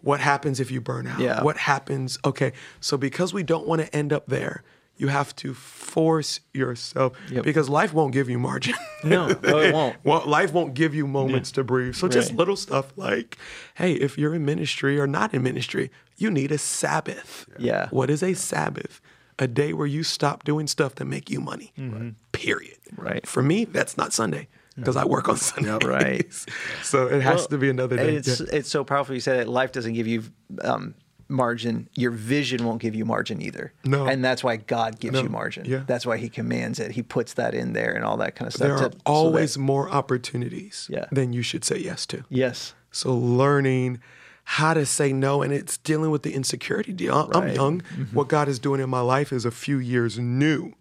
What 0.00 0.20
happens 0.20 0.60
if 0.60 0.70
you 0.70 0.80
burn 0.80 1.06
out? 1.06 1.18
Yeah. 1.18 1.42
What 1.42 1.56
happens? 1.56 2.18
Okay, 2.24 2.52
so 2.80 2.96
because 2.96 3.34
we 3.34 3.42
don't 3.42 3.66
want 3.66 3.82
to 3.82 3.94
end 3.94 4.12
up 4.12 4.26
there, 4.26 4.62
you 4.96 5.08
have 5.08 5.34
to 5.36 5.52
force 5.54 6.40
yourself 6.54 7.12
Yep. 7.30 7.44
because 7.44 7.68
life 7.68 7.92
won't 7.92 8.12
give 8.12 8.28
you 8.30 8.38
margin. 8.38 8.74
No, 9.04 9.28
no, 9.28 9.58
it 9.60 9.72
won't. 9.72 9.96
well, 10.04 10.22
life 10.26 10.52
won't 10.52 10.74
give 10.74 10.92
you 10.94 11.06
moments 11.06 11.52
to 11.52 11.62
breathe. 11.62 11.94
So 11.94 12.08
just 12.08 12.32
little 12.34 12.56
stuff 12.56 12.92
like, 12.96 13.36
hey, 13.74 13.92
if 13.92 14.18
you're 14.18 14.34
in 14.34 14.44
ministry 14.44 14.98
or 14.98 15.06
not 15.06 15.32
in 15.32 15.42
ministry, 15.44 15.92
you 16.16 16.28
need 16.30 16.50
a 16.50 16.58
Sabbath. 16.58 17.46
Yeah. 17.58 17.88
What 17.90 18.10
is 18.10 18.22
a 18.22 18.34
Sabbath? 18.34 19.00
A 19.38 19.46
day 19.46 19.72
where 19.74 19.86
you 19.86 20.02
stop 20.02 20.42
doing 20.44 20.66
stuff 20.66 20.94
that 20.96 21.04
make 21.04 21.30
you 21.30 21.40
money. 21.40 21.72
Period. 22.32 22.78
Mm-hmm. 22.90 23.02
Right. 23.02 23.26
For 23.26 23.42
me, 23.42 23.64
that's 23.66 23.96
not 23.96 24.12
Sunday 24.12 24.48
because 24.76 24.96
I 24.96 25.04
work 25.04 25.28
on 25.28 25.36
Sundays. 25.36 25.86
Right. 25.86 26.32
so 26.82 27.06
it 27.06 27.22
has 27.22 27.36
Well, 27.40 27.48
to 27.48 27.58
be 27.58 27.68
another 27.70 27.96
day. 27.96 28.16
It's 28.16 28.40
Yeah. 28.40 28.46
it's 28.52 28.70
so 28.70 28.82
powerful. 28.82 29.14
You 29.14 29.20
said 29.20 29.38
that 29.38 29.48
life 29.48 29.70
doesn't 29.72 29.92
give 29.92 30.06
you 30.06 30.24
um, 30.62 30.94
margin. 31.28 31.88
Your 31.94 32.10
vision 32.12 32.64
won't 32.64 32.80
give 32.80 32.94
you 32.94 33.04
margin 33.04 33.42
either. 33.42 33.72
No. 33.84 34.06
and 34.06 34.24
that's 34.24 34.44
why 34.44 34.56
God 34.56 35.00
gives 35.00 35.14
No. 35.14 35.22
you 35.22 35.28
margin. 35.28 35.64
Yeah. 35.66 35.82
that's 35.86 36.06
why 36.06 36.16
He 36.18 36.28
commands 36.28 36.78
it. 36.78 36.92
He 36.92 37.02
puts 37.02 37.34
that 37.34 37.54
in 37.54 37.72
there 37.72 37.92
and 37.94 38.04
all 38.04 38.16
that 38.18 38.36
kind 38.36 38.46
of 38.46 38.54
stuff. 38.54 38.68
there 38.68 38.76
to- 38.76 38.82
are 38.84 38.84
so 38.84 38.88
that- 38.90 39.02
always 39.06 39.58
more 39.58 39.88
opportunities 39.90 40.88
Yeah. 40.90 41.06
than 41.12 41.32
you 41.32 41.42
should 41.42 41.64
say 41.64 41.78
yes 41.78 42.06
to. 42.06 42.24
yes. 42.28 42.74
So 42.90 43.14
learning 43.14 43.98
how 44.44 44.72
to 44.74 44.86
say 44.86 45.12
no, 45.12 45.42
and 45.42 45.52
it's 45.52 45.76
dealing 45.78 46.10
with 46.10 46.22
the 46.22 46.32
insecurity 46.32 46.92
deal. 46.92 47.14
I'm- 47.34 47.42
Right. 47.42 47.54
young. 47.54 47.80
Mm-hmm. 47.82 48.16
What 48.16 48.28
God 48.28 48.48
is 48.48 48.58
doing 48.60 48.80
in 48.80 48.88
my 48.88 49.00
life 49.00 49.32
is 49.32 49.44
a 49.44 49.50
few 49.50 49.78
years 49.78 50.18
new. 50.18 50.72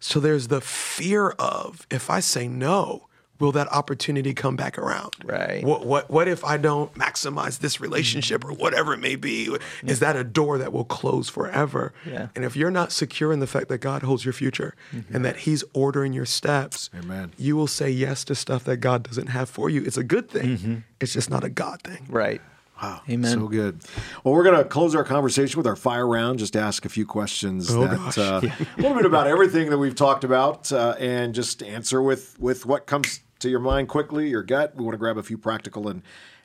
So 0.00 0.18
there's 0.20 0.48
the 0.48 0.60
fear 0.60 1.30
of 1.38 1.86
if 1.90 2.08
I 2.10 2.20
say 2.20 2.48
no, 2.48 3.08
will 3.42 3.52
that 3.52 3.66
opportunity 3.72 4.32
come 4.32 4.54
back 4.56 4.78
around? 4.78 5.12
Right. 5.24 5.62
What 5.64 5.84
what 5.84 6.08
what 6.08 6.28
if 6.28 6.44
I 6.44 6.56
don't 6.56 6.94
maximize 6.94 7.58
this 7.58 7.80
relationship 7.80 8.44
or 8.44 8.52
whatever 8.52 8.94
it 8.94 8.98
may 9.00 9.16
be? 9.16 9.54
Is 9.84 9.98
that 10.00 10.14
a 10.16 10.24
door 10.24 10.56
that 10.58 10.72
will 10.72 10.84
close 10.84 11.28
forever? 11.28 11.92
Yeah. 12.06 12.28
And 12.36 12.44
if 12.44 12.56
you're 12.56 12.70
not 12.70 12.92
secure 12.92 13.32
in 13.32 13.40
the 13.40 13.46
fact 13.48 13.68
that 13.68 13.78
God 13.78 14.02
holds 14.02 14.24
your 14.24 14.32
future 14.32 14.74
and 15.12 15.24
that 15.24 15.38
He's 15.38 15.64
ordering 15.74 16.12
your 16.12 16.24
steps, 16.26 16.88
Amen. 16.96 17.32
you 17.36 17.56
will 17.56 17.66
say 17.66 17.90
yes 17.90 18.24
to 18.24 18.34
stuff 18.34 18.64
that 18.64 18.76
God 18.78 19.02
doesn't 19.02 19.26
have 19.28 19.48
for 19.50 19.68
you. 19.68 19.82
It's 19.84 19.98
a 19.98 20.04
good 20.04 20.30
thing. 20.30 20.84
It's 21.00 21.12
just 21.12 21.28
not 21.28 21.42
a 21.42 21.50
God 21.50 21.82
thing. 21.82 22.06
Right. 22.08 22.40
Wow. 22.80 23.00
Amen. 23.08 23.30
So 23.38 23.46
good. 23.46 23.80
Well, 24.24 24.34
we're 24.34 24.42
going 24.42 24.58
to 24.58 24.64
close 24.64 24.94
our 24.96 25.04
conversation 25.04 25.56
with 25.56 25.68
our 25.68 25.76
fire 25.76 26.06
round. 26.06 26.40
Just 26.40 26.56
ask 26.56 26.84
a 26.84 26.88
few 26.88 27.06
questions 27.06 27.70
Oh, 27.70 27.82
that 27.86 27.96
gosh. 27.96 28.18
uh, 28.18 28.40
a 28.42 28.80
little 28.80 28.96
bit 28.96 29.06
about 29.06 29.28
everything 29.28 29.70
that 29.70 29.78
we've 29.78 29.94
talked 29.94 30.24
about, 30.24 30.72
uh, 30.72 30.96
and 30.98 31.32
just 31.32 31.62
answer 31.62 32.02
with 32.02 32.36
with 32.40 32.66
what 32.66 32.86
comes 32.86 33.20
to 33.42 33.50
your 33.50 33.60
mind 33.60 33.88
quickly, 33.88 34.28
your 34.28 34.42
gut. 34.42 34.74
We 34.74 34.84
want 34.84 34.94
to 34.94 34.98
grab 34.98 35.18
a 35.18 35.22
few 35.22 35.38
practical 35.38 35.88
and 35.88 36.02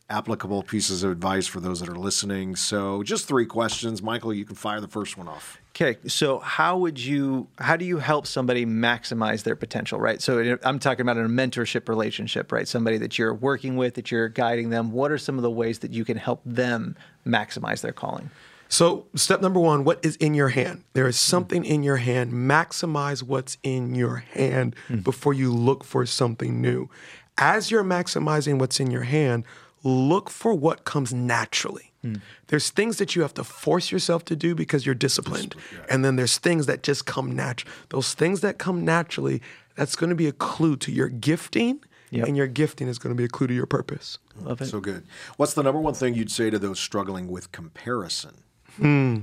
applicable 0.09 0.63
pieces 0.63 1.03
of 1.03 1.11
advice 1.11 1.47
for 1.47 1.59
those 1.59 1.79
that 1.79 1.89
are 1.89 1.97
listening. 1.97 2.55
So, 2.55 3.03
just 3.03 3.27
three 3.27 3.45
questions. 3.45 4.01
Michael, 4.01 4.33
you 4.33 4.45
can 4.45 4.55
fire 4.55 4.79
the 4.79 4.87
first 4.87 5.17
one 5.17 5.27
off. 5.27 5.59
Okay, 5.75 5.97
so 6.07 6.39
how 6.39 6.77
would 6.77 6.99
you 6.99 7.47
how 7.59 7.75
do 7.75 7.85
you 7.85 7.99
help 7.99 8.25
somebody 8.25 8.65
maximize 8.65 9.43
their 9.43 9.55
potential, 9.55 9.99
right? 9.99 10.21
So 10.21 10.57
I'm 10.63 10.79
talking 10.79 11.01
about 11.01 11.17
a 11.17 11.29
mentorship 11.29 11.87
relationship, 11.87 12.51
right? 12.51 12.67
Somebody 12.67 12.97
that 12.97 13.19
you're 13.19 13.33
working 13.33 13.77
with, 13.77 13.93
that 13.93 14.09
you're 14.09 14.29
guiding 14.29 14.71
them. 14.71 14.91
What 14.91 15.11
are 15.11 15.19
some 15.19 15.37
of 15.37 15.43
the 15.43 15.51
ways 15.51 15.79
that 15.79 15.91
you 15.91 16.03
can 16.03 16.17
help 16.17 16.41
them 16.45 16.95
maximize 17.27 17.81
their 17.81 17.91
calling? 17.91 18.31
So, 18.69 19.07
step 19.15 19.41
number 19.41 19.59
one, 19.59 19.83
what 19.83 20.03
is 20.03 20.15
in 20.17 20.33
your 20.33 20.49
hand? 20.49 20.83
There 20.93 21.07
is 21.07 21.17
something 21.17 21.63
in 21.63 21.83
your 21.83 21.97
hand. 21.97 22.33
Maximize 22.33 23.23
what's 23.23 23.57
in 23.63 23.95
your 23.95 24.17
hand 24.17 24.75
mm. 24.89 25.03
before 25.03 25.33
you 25.33 25.53
look 25.53 25.83
for 25.83 26.05
something 26.05 26.61
new. 26.61 26.89
As 27.37 27.71
you're 27.71 27.83
maximizing 27.83 28.59
what's 28.59 28.79
in 28.79 28.91
your 28.91 29.03
hand, 29.03 29.45
look 29.83 30.29
for 30.29 30.53
what 30.53 30.85
comes 30.85 31.13
naturally. 31.13 31.93
Mm. 32.03 32.21
There's 32.47 32.69
things 32.69 32.97
that 32.97 33.15
you 33.15 33.21
have 33.21 33.33
to 33.35 33.43
force 33.43 33.91
yourself 33.91 34.25
to 34.25 34.35
do 34.35 34.55
because 34.55 34.85
you're 34.85 34.95
disciplined. 34.95 35.55
Yeah. 35.71 35.85
And 35.89 36.03
then 36.03 36.15
there's 36.15 36.37
things 36.37 36.65
that 36.65 36.83
just 36.83 37.05
come 37.05 37.35
natural. 37.35 37.71
Those 37.89 38.13
things 38.13 38.41
that 38.41 38.57
come 38.57 38.83
naturally, 38.83 39.41
that's 39.75 39.95
going 39.95 40.09
to 40.09 40.15
be 40.15 40.27
a 40.27 40.31
clue 40.31 40.75
to 40.77 40.91
your 40.91 41.09
gifting. 41.09 41.79
Yep. 42.09 42.27
And 42.27 42.37
your 42.37 42.47
gifting 42.47 42.87
is 42.87 42.99
going 42.99 43.13
to 43.13 43.17
be 43.17 43.25
a 43.25 43.27
clue 43.27 43.47
to 43.47 43.53
your 43.53 43.65
purpose. 43.65 44.17
Love 44.41 44.61
it. 44.61 44.67
So 44.67 44.79
good. 44.79 45.05
What's 45.35 45.53
the 45.53 45.63
number 45.63 45.81
one 45.81 45.93
thing 45.93 46.15
you'd 46.15 46.31
say 46.31 46.49
to 46.49 46.57
those 46.57 46.79
struggling 46.79 47.27
with 47.27 47.51
comparison? 47.51 48.43
Hmm. 48.77 49.21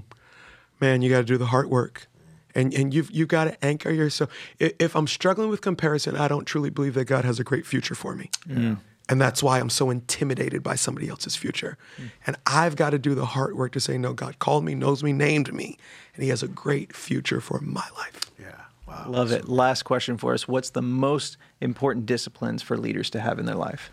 Man, 0.80 1.02
you 1.02 1.10
got 1.10 1.18
to 1.18 1.24
do 1.24 1.38
the 1.38 1.46
hard 1.46 1.70
work. 1.70 2.08
And, 2.54 2.72
and 2.72 2.94
you've, 2.94 3.10
you've 3.10 3.28
got 3.28 3.44
to 3.44 3.64
anchor 3.64 3.90
yourself. 3.90 4.30
If 4.60 4.94
I'm 4.94 5.08
struggling 5.08 5.48
with 5.48 5.60
comparison, 5.60 6.16
I 6.16 6.28
don't 6.28 6.44
truly 6.44 6.70
believe 6.70 6.94
that 6.94 7.06
God 7.06 7.24
has 7.24 7.40
a 7.40 7.44
great 7.44 7.66
future 7.66 7.96
for 7.96 8.14
me. 8.14 8.30
Yeah. 8.48 8.76
And 9.08 9.20
that's 9.20 9.42
why 9.42 9.60
I'm 9.60 9.70
so 9.70 9.90
intimidated 9.90 10.62
by 10.62 10.76
somebody 10.76 11.08
else's 11.08 11.36
future. 11.36 11.76
Mm. 11.98 12.10
And 12.26 12.36
I've 12.46 12.76
got 12.76 12.90
to 12.90 12.98
do 12.98 13.14
the 13.14 13.26
hard 13.26 13.56
work 13.56 13.72
to 13.72 13.80
say, 13.80 13.98
no, 13.98 14.14
God 14.14 14.38
called 14.38 14.64
me, 14.64 14.74
knows 14.74 15.02
me, 15.02 15.12
named 15.12 15.52
me, 15.52 15.76
and 16.14 16.22
He 16.22 16.30
has 16.30 16.42
a 16.42 16.48
great 16.48 16.94
future 16.94 17.40
for 17.40 17.60
my 17.60 17.86
life. 17.96 18.30
Yeah. 18.40 18.52
Wow. 18.86 19.06
Love 19.08 19.32
it. 19.32 19.48
Last 19.48 19.82
question 19.82 20.16
for 20.16 20.32
us. 20.32 20.48
What's 20.48 20.70
the 20.70 20.80
most 20.82 21.36
important 21.60 22.06
disciplines 22.06 22.62
for 22.62 22.78
leaders 22.78 23.10
to 23.10 23.20
have 23.20 23.38
in 23.38 23.46
their 23.46 23.56
life? 23.56 23.90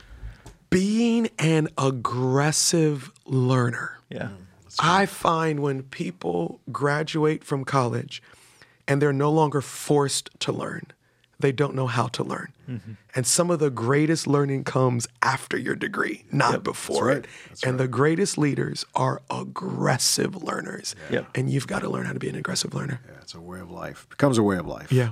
Being 0.69 1.29
an 1.39 1.67
aggressive 1.77 3.11
learner. 3.25 3.99
Yeah. 4.09 4.29
Mm. 4.29 4.37
I 4.79 5.05
find 5.05 5.59
when 5.59 5.83
people 5.83 6.61
graduate 6.71 7.43
from 7.43 7.65
college 7.65 8.21
and 8.87 9.01
they're 9.01 9.13
no 9.13 9.31
longer 9.31 9.61
forced 9.61 10.29
to 10.39 10.51
learn, 10.51 10.83
they 11.39 11.51
don't 11.51 11.75
know 11.75 11.87
how 11.87 12.07
to 12.07 12.23
learn. 12.23 12.53
Mm-hmm. 12.69 12.93
And 13.15 13.27
some 13.27 13.51
of 13.51 13.59
the 13.59 13.69
greatest 13.69 14.27
learning 14.27 14.63
comes 14.63 15.07
after 15.21 15.57
your 15.57 15.75
degree, 15.75 16.23
not 16.31 16.53
yep, 16.53 16.63
before 16.63 17.07
right. 17.07 17.17
it. 17.17 17.27
That's 17.47 17.63
and 17.63 17.73
right. 17.73 17.79
the 17.79 17.87
greatest 17.87 18.37
leaders 18.37 18.85
are 18.95 19.21
aggressive 19.29 20.43
learners. 20.43 20.95
Yeah. 21.09 21.17
Yep. 21.17 21.27
And 21.35 21.49
you've 21.49 21.67
got 21.67 21.79
to 21.79 21.89
learn 21.89 22.05
how 22.05 22.13
to 22.13 22.19
be 22.19 22.29
an 22.29 22.35
aggressive 22.35 22.73
learner. 22.73 23.01
Yeah, 23.05 23.15
it's 23.21 23.33
a 23.33 23.41
way 23.41 23.59
of 23.59 23.71
life. 23.71 24.03
It 24.03 24.11
becomes 24.11 24.37
a 24.37 24.43
way 24.43 24.57
of 24.57 24.67
life. 24.67 24.91
Yeah. 24.91 25.11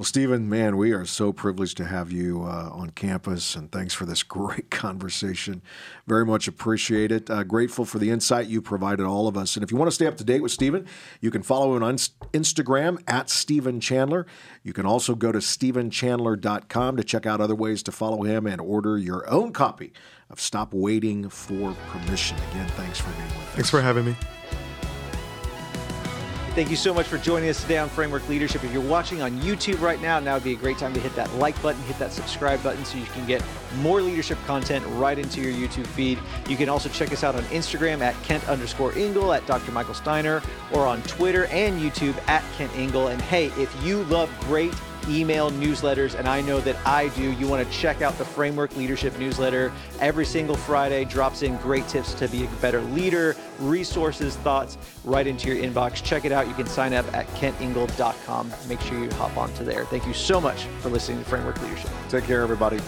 Well, 0.00 0.06
Stephen, 0.06 0.48
man, 0.48 0.78
we 0.78 0.92
are 0.92 1.04
so 1.04 1.30
privileged 1.30 1.76
to 1.76 1.84
have 1.84 2.10
you 2.10 2.44
uh, 2.44 2.70
on 2.72 2.88
campus, 2.88 3.54
and 3.54 3.70
thanks 3.70 3.92
for 3.92 4.06
this 4.06 4.22
great 4.38 4.70
conversation. 4.70 5.60
Very 6.06 6.24
much 6.24 6.48
appreciate 6.48 7.12
it. 7.12 7.28
Uh, 7.28 7.44
grateful 7.44 7.84
for 7.84 7.98
the 7.98 8.08
insight 8.08 8.46
you 8.46 8.62
provided 8.62 9.04
all 9.04 9.28
of 9.28 9.36
us. 9.36 9.56
And 9.56 9.62
if 9.62 9.70
you 9.70 9.76
want 9.76 9.88
to 9.90 9.94
stay 9.94 10.06
up 10.06 10.16
to 10.16 10.24
date 10.24 10.40
with 10.40 10.52
Stephen, 10.52 10.86
you 11.20 11.30
can 11.30 11.42
follow 11.42 11.76
him 11.76 11.82
on 11.82 11.96
Instagram 11.96 13.02
at 13.06 13.28
Stephen 13.28 13.78
Chandler. 13.78 14.26
You 14.62 14.72
can 14.72 14.86
also 14.86 15.14
go 15.14 15.32
to 15.32 15.38
stephenchandler.com 15.40 16.96
to 16.96 17.04
check 17.04 17.26
out 17.26 17.42
other 17.42 17.54
ways 17.54 17.82
to 17.82 17.92
follow 17.92 18.22
him 18.22 18.46
and 18.46 18.58
order 18.58 18.96
your 18.96 19.28
own 19.28 19.52
copy 19.52 19.92
of 20.30 20.40
Stop 20.40 20.72
Waiting 20.72 21.28
for 21.28 21.76
Permission. 21.88 22.38
Again, 22.52 22.68
thanks 22.68 22.98
for 22.98 23.10
being 23.10 23.28
with 23.28 23.48
us. 23.48 23.54
Thanks 23.54 23.68
for 23.68 23.82
having 23.82 24.06
me. 24.06 24.16
Thank 26.60 26.68
you 26.68 26.76
so 26.76 26.92
much 26.92 27.06
for 27.06 27.16
joining 27.16 27.48
us 27.48 27.62
today 27.62 27.78
on 27.78 27.88
Framework 27.88 28.28
Leadership. 28.28 28.62
If 28.62 28.70
you're 28.70 28.82
watching 28.82 29.22
on 29.22 29.40
YouTube 29.40 29.80
right 29.80 29.98
now, 30.02 30.20
now 30.20 30.34
would 30.34 30.44
be 30.44 30.52
a 30.52 30.56
great 30.56 30.76
time 30.76 30.92
to 30.92 31.00
hit 31.00 31.16
that 31.16 31.32
like 31.36 31.60
button, 31.62 31.80
hit 31.84 31.98
that 31.98 32.12
subscribe 32.12 32.62
button 32.62 32.84
so 32.84 32.98
you 32.98 33.06
can 33.06 33.26
get 33.26 33.42
more 33.76 34.02
leadership 34.02 34.36
content 34.44 34.84
right 34.88 35.18
into 35.18 35.40
your 35.40 35.54
YouTube 35.54 35.86
feed. 35.86 36.18
You 36.50 36.58
can 36.58 36.68
also 36.68 36.90
check 36.90 37.14
us 37.14 37.24
out 37.24 37.34
on 37.34 37.44
Instagram 37.44 38.02
at 38.02 38.14
Kent 38.24 38.46
underscore 38.46 38.92
Ingle, 38.92 39.32
at 39.32 39.46
Dr. 39.46 39.72
Michael 39.72 39.94
Steiner, 39.94 40.42
or 40.74 40.86
on 40.86 41.00
Twitter 41.04 41.46
and 41.46 41.80
YouTube 41.80 42.14
at 42.28 42.44
Kent 42.58 42.76
Ingle. 42.76 43.08
And 43.08 43.22
hey, 43.22 43.46
if 43.56 43.74
you 43.82 44.02
love 44.04 44.30
great 44.40 44.74
email 45.08 45.50
newsletters, 45.50 46.18
and 46.18 46.28
I 46.28 46.40
know 46.40 46.60
that 46.60 46.76
I 46.86 47.08
do. 47.08 47.32
You 47.32 47.46
want 47.46 47.66
to 47.66 47.72
check 47.72 48.02
out 48.02 48.16
the 48.18 48.24
Framework 48.24 48.76
Leadership 48.76 49.18
newsletter. 49.18 49.72
Every 50.00 50.24
single 50.24 50.56
Friday 50.56 51.04
drops 51.04 51.42
in 51.42 51.56
great 51.58 51.86
tips 51.88 52.14
to 52.14 52.28
be 52.28 52.44
a 52.44 52.48
better 52.60 52.80
leader, 52.80 53.36
resources, 53.58 54.36
thoughts 54.36 54.78
right 55.04 55.26
into 55.26 55.48
your 55.52 55.64
inbox. 55.64 56.02
Check 56.02 56.24
it 56.24 56.32
out. 56.32 56.48
You 56.48 56.54
can 56.54 56.66
sign 56.66 56.94
up 56.94 57.12
at 57.14 57.26
kentingle.com. 57.28 58.52
Make 58.68 58.80
sure 58.80 58.98
you 58.98 59.10
hop 59.12 59.36
onto 59.36 59.64
there. 59.64 59.84
Thank 59.86 60.06
you 60.06 60.14
so 60.14 60.40
much 60.40 60.64
for 60.80 60.88
listening 60.88 61.18
to 61.18 61.24
Framework 61.24 61.60
Leadership. 61.62 61.90
Take 62.08 62.24
care, 62.24 62.42
everybody. 62.42 62.78